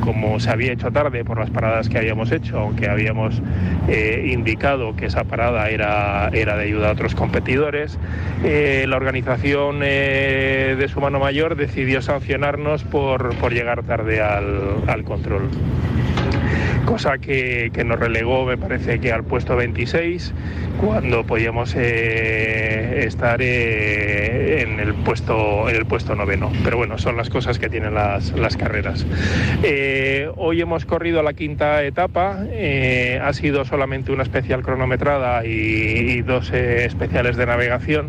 como 0.00 0.40
se 0.40 0.50
había 0.50 0.72
hecho 0.72 0.90
tarde 0.90 1.24
por 1.24 1.38
las 1.38 1.50
paradas 1.50 1.88
que 1.88 1.98
habíamos 1.98 2.32
hecho, 2.32 2.58
aunque 2.58 2.88
habíamos 2.88 3.40
indicado 4.24 4.94
que 4.94 5.06
esa 5.06 5.24
parada 5.24 5.68
era, 5.68 6.28
era 6.32 6.56
de 6.56 6.64
ayuda 6.64 6.90
a 6.90 6.92
otros 6.92 7.14
competidores, 7.14 7.98
la 8.42 8.96
organización 8.96 9.80
de 9.80 10.86
su 10.92 11.00
mano 11.00 11.18
mayor 11.18 11.56
decidió 11.56 12.02
sancionarnos 12.02 12.84
por, 12.84 13.34
por 13.36 13.52
llegar 13.52 13.82
tarde 13.82 14.20
al, 14.20 14.84
al 14.86 15.04
control 15.04 15.50
cosa 16.90 17.18
que, 17.18 17.70
que, 17.72 17.84
nos 17.84 18.00
relegó, 18.00 18.44
me 18.44 18.58
parece 18.58 18.98
que 18.98 19.12
al 19.12 19.22
puesto 19.22 19.54
26, 19.54 20.34
cuando 20.80 21.22
podíamos 21.22 21.76
eh, 21.76 23.04
estar 23.06 23.40
eh, 23.40 24.62
en, 24.62 24.80
el 24.80 24.94
puesto, 24.94 25.68
en 25.68 25.76
el 25.76 25.86
puesto 25.86 26.16
noveno. 26.16 26.50
Pero 26.64 26.78
bueno, 26.78 26.98
son 26.98 27.16
las 27.16 27.30
cosas 27.30 27.60
que 27.60 27.68
tienen 27.68 27.94
las, 27.94 28.32
las 28.32 28.56
carreras. 28.56 29.06
Eh, 29.62 30.32
hoy 30.36 30.62
hemos 30.62 30.84
corrido 30.84 31.22
la 31.22 31.32
quinta 31.32 31.84
etapa, 31.84 32.40
ha 33.22 33.32
sido 33.34 33.64
solamente 33.64 34.10
una 34.10 34.24
especial 34.24 34.62
cronometrada 34.62 35.46
y, 35.46 35.50
y 35.50 36.22
dos 36.22 36.50
especiales 36.50 37.36
de 37.36 37.46
navegación, 37.46 38.08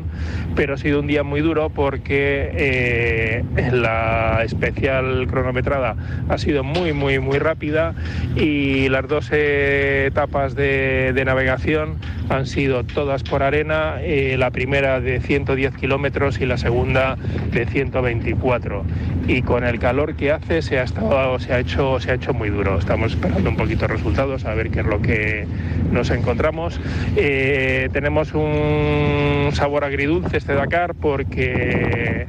pero 0.55 0.73
ha 0.73 0.77
sido 0.77 1.01
un 1.01 1.07
día 1.07 1.21
muy 1.21 1.41
duro 1.41 1.69
porque 1.69 3.43
la 3.71 4.41
especial 4.43 5.27
cronometrada 5.27 5.95
ha 6.29 6.37
sido 6.39 6.63
muy, 6.63 6.93
muy, 6.93 7.19
muy 7.19 7.37
rápida 7.37 7.93
y 8.35 8.70
las 8.89 9.07
dos 9.07 9.29
etapas 9.31 10.55
de, 10.55 11.13
de 11.13 11.25
navegación 11.25 11.97
han 12.29 12.45
sido 12.45 12.83
todas 12.83 13.23
por 13.23 13.43
arena, 13.43 13.95
eh, 14.01 14.35
la 14.37 14.51
primera 14.51 15.01
de 15.01 15.19
110 15.19 15.75
kilómetros 15.75 16.39
y 16.39 16.45
la 16.45 16.57
segunda 16.57 17.17
de 17.51 17.65
124. 17.65 18.83
Y 19.27 19.41
con 19.41 19.65
el 19.65 19.79
calor 19.79 20.15
que 20.15 20.31
hace 20.31 20.61
se 20.61 20.79
ha, 20.79 20.83
estado, 20.83 21.39
se 21.39 21.53
ha, 21.53 21.59
hecho, 21.59 21.99
se 21.99 22.11
ha 22.11 22.13
hecho 22.15 22.33
muy 22.33 22.49
duro. 22.49 22.79
Estamos 22.79 23.13
esperando 23.13 23.49
un 23.49 23.57
poquito 23.57 23.87
resultados, 23.87 24.45
a 24.45 24.53
ver 24.53 24.71
qué 24.71 24.79
es 24.79 24.85
lo 24.85 25.01
que 25.01 25.45
nos 25.91 26.09
encontramos. 26.09 26.79
Eh, 27.15 27.89
tenemos 27.91 28.33
un 28.33 29.49
sabor 29.53 29.83
agridulce 29.83 30.37
este 30.37 30.53
Dakar 30.53 30.95
porque 30.95 32.27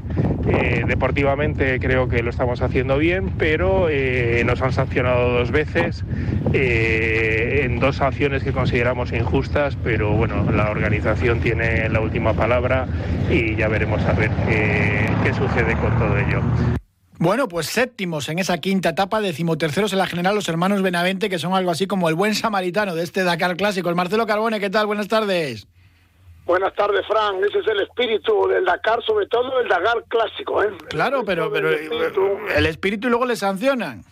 eh, 0.49 0.85
deportivamente 0.87 1.79
creo 1.81 2.09
que 2.09 2.23
lo 2.23 2.31
estamos 2.31 2.63
haciendo 2.63 2.99
bien, 2.99 3.31
pero 3.39 3.89
nos 4.45 4.63
han 4.63 4.73
sancionado 4.73 5.33
dos 5.33 5.51
veces 5.51 6.05
en 6.53 7.79
dos 7.79 8.01
acciones 8.01 8.43
que 8.43 8.53
consideramos 8.53 9.13
injustas, 9.13 9.77
pero 9.83 10.13
bueno, 10.13 10.51
la 10.51 10.71
organización 10.71 11.41
tiene 11.41 11.89
la 11.89 12.01
última 12.01 12.33
palabra 12.35 12.87
y 13.31 13.57
ya 13.57 13.69
veremos 13.69 14.03
a 14.03 14.13
ver 14.13 14.31
qué, 14.47 15.33
sucede 15.35 15.77
con 15.77 15.97
todo 15.99 16.17
ello. 16.19 16.43
Bueno, 17.19 17.47
pues 17.49 17.67
séptimos 17.67 18.29
en 18.29 18.39
esa 18.39 18.59
quinta 18.59 18.91
etapa, 18.91 19.21
decimoterceros 19.21 19.93
en 19.93 19.99
la 19.99 20.07
general 20.07 20.35
los 20.35 20.49
hermanos 20.49 20.83
Benavente, 20.83 21.31
que 21.31 21.39
son 21.39 21.55
algo 21.55 21.71
así 21.71 21.87
como 21.87 22.09
el 22.09 22.17
buen 22.17 22.35
samaritano 22.35 22.95
de 22.95 23.05
este 23.05 23.23
Dakar 23.23 23.57
clásico. 23.57 23.89
El 23.89 23.95
Marcelo 23.95 24.27
Carbone, 24.27 24.59
¿qué 24.59 24.71
tal? 24.71 24.87
Buenas 24.87 25.09
tardes. 25.09 25.69
Buenas 26.45 26.75
tardes, 26.75 27.07
Fran. 27.07 27.43
Ese 27.45 27.61
es 27.61 27.69
el 27.69 27.81
espíritu 27.81 28.49
del 28.49 28.65
Dakar, 28.65 29.03
sobre 29.05 29.27
todo 29.27 29.61
el 29.61 29.69
Dakar 29.69 30.05
clásico. 30.09 30.63
¿eh? 30.63 30.73
Claro, 30.89 31.25
pero, 31.25 31.51
pero 31.53 31.71
el 31.71 32.67
espíritu 32.67 33.07
y 33.07 33.11
luego 33.11 33.27
le 33.27 33.37
sancionan. 33.37 34.03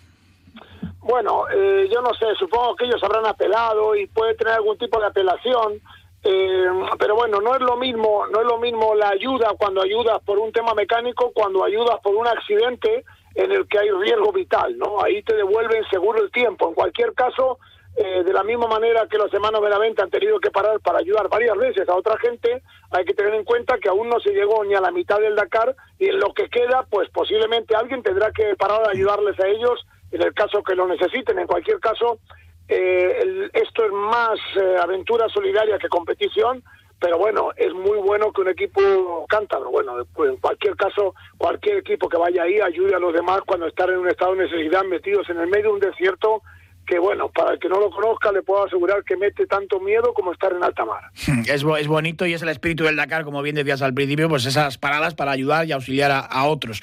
Bueno, 1.00 1.46
eh, 1.52 1.88
yo 1.92 2.00
no 2.02 2.14
sé, 2.14 2.26
supongo 2.38 2.76
que 2.76 2.84
ellos 2.84 3.02
habrán 3.02 3.26
apelado 3.26 3.96
y 3.96 4.06
puede 4.06 4.34
tener 4.34 4.54
algún 4.54 4.78
tipo 4.78 5.00
de 5.00 5.06
apelación, 5.06 5.80
eh, 6.22 6.66
pero 6.98 7.16
bueno, 7.16 7.40
no 7.40 7.54
es 7.54 7.60
lo 7.62 7.76
mismo, 7.76 8.26
no 8.28 8.40
es 8.40 8.46
lo 8.46 8.58
mismo 8.58 8.94
la 8.94 9.08
ayuda 9.08 9.54
cuando 9.58 9.82
ayudas 9.82 10.20
por 10.24 10.38
un 10.38 10.52
tema 10.52 10.72
mecánico, 10.74 11.32
cuando 11.34 11.64
ayudas 11.64 11.98
por 12.00 12.14
un 12.14 12.28
accidente 12.28 13.04
en 13.34 13.50
el 13.50 13.66
que 13.66 13.78
hay 13.78 13.90
riesgo 13.90 14.30
vital, 14.30 14.76
¿no? 14.78 15.02
Ahí 15.02 15.22
te 15.22 15.34
devuelven 15.34 15.82
seguro 15.90 16.22
el 16.22 16.30
tiempo. 16.30 16.68
En 16.68 16.74
cualquier 16.74 17.14
caso, 17.14 17.58
eh, 18.02 18.24
de 18.24 18.32
la 18.32 18.42
misma 18.42 18.66
manera 18.66 19.06
que 19.10 19.18
los 19.18 19.30
hermanos 19.34 19.60
Benavente 19.60 20.00
han 20.00 20.08
tenido 20.08 20.40
que 20.40 20.50
parar 20.50 20.80
para 20.80 21.00
ayudar 21.00 21.28
varias 21.28 21.54
veces 21.58 21.86
a 21.86 21.94
otra 21.94 22.16
gente, 22.16 22.62
hay 22.90 23.04
que 23.04 23.12
tener 23.12 23.34
en 23.34 23.44
cuenta 23.44 23.76
que 23.76 23.90
aún 23.90 24.08
no 24.08 24.18
se 24.20 24.30
llegó 24.30 24.64
ni 24.64 24.74
a 24.74 24.80
la 24.80 24.90
mitad 24.90 25.20
del 25.20 25.36
Dakar 25.36 25.76
y 25.98 26.08
en 26.08 26.18
lo 26.18 26.32
que 26.32 26.48
queda, 26.48 26.86
pues 26.88 27.10
posiblemente 27.10 27.76
alguien 27.76 28.02
tendrá 28.02 28.32
que 28.32 28.56
parar 28.56 28.86
a 28.86 28.92
ayudarles 28.92 29.38
a 29.38 29.46
ellos 29.46 29.86
en 30.12 30.22
el 30.22 30.32
caso 30.32 30.62
que 30.62 30.74
lo 30.74 30.86
necesiten. 30.86 31.40
En 31.40 31.46
cualquier 31.46 31.78
caso, 31.78 32.20
eh, 32.68 33.50
esto 33.52 33.84
es 33.84 33.92
más 33.92 34.38
eh, 34.56 34.76
aventura 34.82 35.28
solidaria 35.28 35.78
que 35.78 35.88
competición, 35.88 36.64
pero 36.98 37.18
bueno, 37.18 37.50
es 37.54 37.74
muy 37.74 37.98
bueno 37.98 38.32
que 38.32 38.40
un 38.40 38.48
equipo 38.48 39.26
cántabro, 39.28 39.70
bueno, 39.70 39.98
en 40.24 40.36
cualquier 40.38 40.74
caso, 40.74 41.14
cualquier 41.36 41.76
equipo 41.76 42.08
que 42.08 42.16
vaya 42.16 42.44
ahí 42.44 42.62
ayude 42.62 42.94
a 42.94 42.98
los 42.98 43.12
demás 43.12 43.42
cuando 43.44 43.66
están 43.66 43.90
en 43.90 43.98
un 43.98 44.08
estado 44.08 44.34
de 44.34 44.44
necesidad, 44.44 44.84
metidos 44.84 45.28
en 45.28 45.38
el 45.38 45.48
medio 45.48 45.64
de 45.64 45.74
un 45.74 45.80
desierto 45.80 46.40
que 46.86 46.98
bueno, 46.98 47.28
para 47.28 47.52
el 47.52 47.60
que 47.60 47.68
no 47.68 47.78
lo 47.78 47.90
conozca 47.90 48.32
le 48.32 48.42
puedo 48.42 48.64
asegurar 48.64 49.04
que 49.04 49.16
mete 49.16 49.46
tanto 49.46 49.78
miedo 49.80 50.12
como 50.12 50.32
estar 50.32 50.52
en 50.52 50.64
alta 50.64 50.84
mar. 50.84 51.04
Es, 51.46 51.64
es 51.64 51.88
bonito 51.88 52.26
y 52.26 52.34
es 52.34 52.42
el 52.42 52.48
espíritu 52.48 52.84
del 52.84 52.96
Dakar, 52.96 53.24
como 53.24 53.42
bien 53.42 53.56
decías 53.56 53.82
al 53.82 53.94
principio, 53.94 54.28
pues 54.28 54.46
esas 54.46 54.78
paradas 54.78 55.14
para 55.14 55.32
ayudar 55.32 55.66
y 55.66 55.72
auxiliar 55.72 56.10
a, 56.10 56.44
otros. 56.44 56.80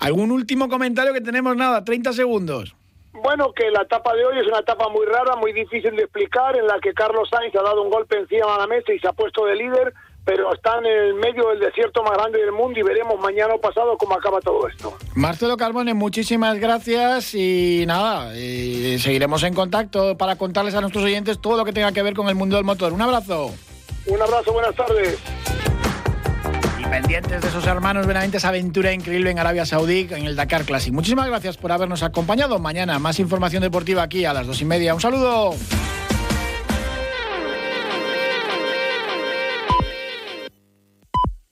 ¿Algún 0.00 0.30
último 0.30 0.68
comentario 0.68 1.12
que 1.12 1.20
tenemos? 1.20 1.56
Nada, 1.56 1.84
30 1.84 2.12
segundos. 2.12 2.74
Bueno, 3.12 3.52
que 3.52 3.70
la 3.70 3.82
etapa 3.82 4.14
de 4.14 4.26
hoy 4.26 4.38
es 4.38 4.46
una 4.46 4.58
etapa 4.58 4.88
muy 4.90 5.06
rara, 5.06 5.36
muy 5.36 5.52
difícil 5.52 5.96
de 5.96 6.02
explicar, 6.02 6.56
en 6.56 6.66
la 6.66 6.78
que 6.80 6.92
Carlos 6.92 7.28
Sainz 7.30 7.54
ha 7.56 7.62
dado 7.62 7.82
un 7.82 7.90
golpe 7.90 8.18
encima 8.18 8.52
de 8.52 8.58
la 8.58 8.66
mesa 8.66 8.92
y 8.92 8.98
se 8.98 9.08
ha 9.08 9.12
puesto 9.12 9.46
de 9.46 9.56
líder, 9.56 9.94
pero 10.26 10.52
están 10.52 10.84
en 10.84 10.92
el 10.92 11.14
medio 11.14 11.48
del 11.50 11.60
desierto 11.60 12.02
más 12.02 12.14
grande 12.14 12.40
del 12.40 12.50
mundo 12.50 12.78
y 12.78 12.82
veremos 12.82 13.18
mañana 13.20 13.54
o 13.54 13.60
pasado 13.60 13.96
cómo 13.96 14.16
acaba 14.16 14.40
todo 14.40 14.66
esto. 14.66 14.92
Marcelo 15.14 15.56
Carbone, 15.56 15.94
muchísimas 15.94 16.58
gracias 16.58 17.32
y 17.32 17.84
nada, 17.86 18.36
y 18.36 18.98
seguiremos 18.98 19.44
en 19.44 19.54
contacto 19.54 20.18
para 20.18 20.34
contarles 20.34 20.74
a 20.74 20.80
nuestros 20.80 21.04
oyentes 21.04 21.40
todo 21.40 21.56
lo 21.56 21.64
que 21.64 21.72
tenga 21.72 21.92
que 21.92 22.02
ver 22.02 22.14
con 22.14 22.28
el 22.28 22.34
mundo 22.34 22.56
del 22.56 22.64
motor. 22.64 22.92
Un 22.92 23.02
abrazo. 23.02 23.54
Un 24.06 24.20
abrazo, 24.20 24.52
buenas 24.52 24.74
tardes. 24.74 25.16
Y 26.80 26.84
pendientes 26.86 27.40
de 27.40 27.48
esos 27.48 27.64
hermanos 27.64 28.04
Benaventes 28.06 28.44
aventura 28.44 28.92
increíble 28.92 29.30
en 29.30 29.38
Arabia 29.38 29.64
Saudí 29.64 30.08
en 30.10 30.26
el 30.26 30.34
Dakar 30.34 30.64
Classic. 30.64 30.92
Muchísimas 30.92 31.28
gracias 31.28 31.56
por 31.56 31.70
habernos 31.70 32.02
acompañado. 32.02 32.58
Mañana 32.58 32.98
más 32.98 33.20
información 33.20 33.62
deportiva 33.62 34.02
aquí 34.02 34.24
a 34.24 34.32
las 34.32 34.48
dos 34.48 34.60
y 34.60 34.64
media. 34.64 34.92
Un 34.92 35.00
saludo. 35.00 35.54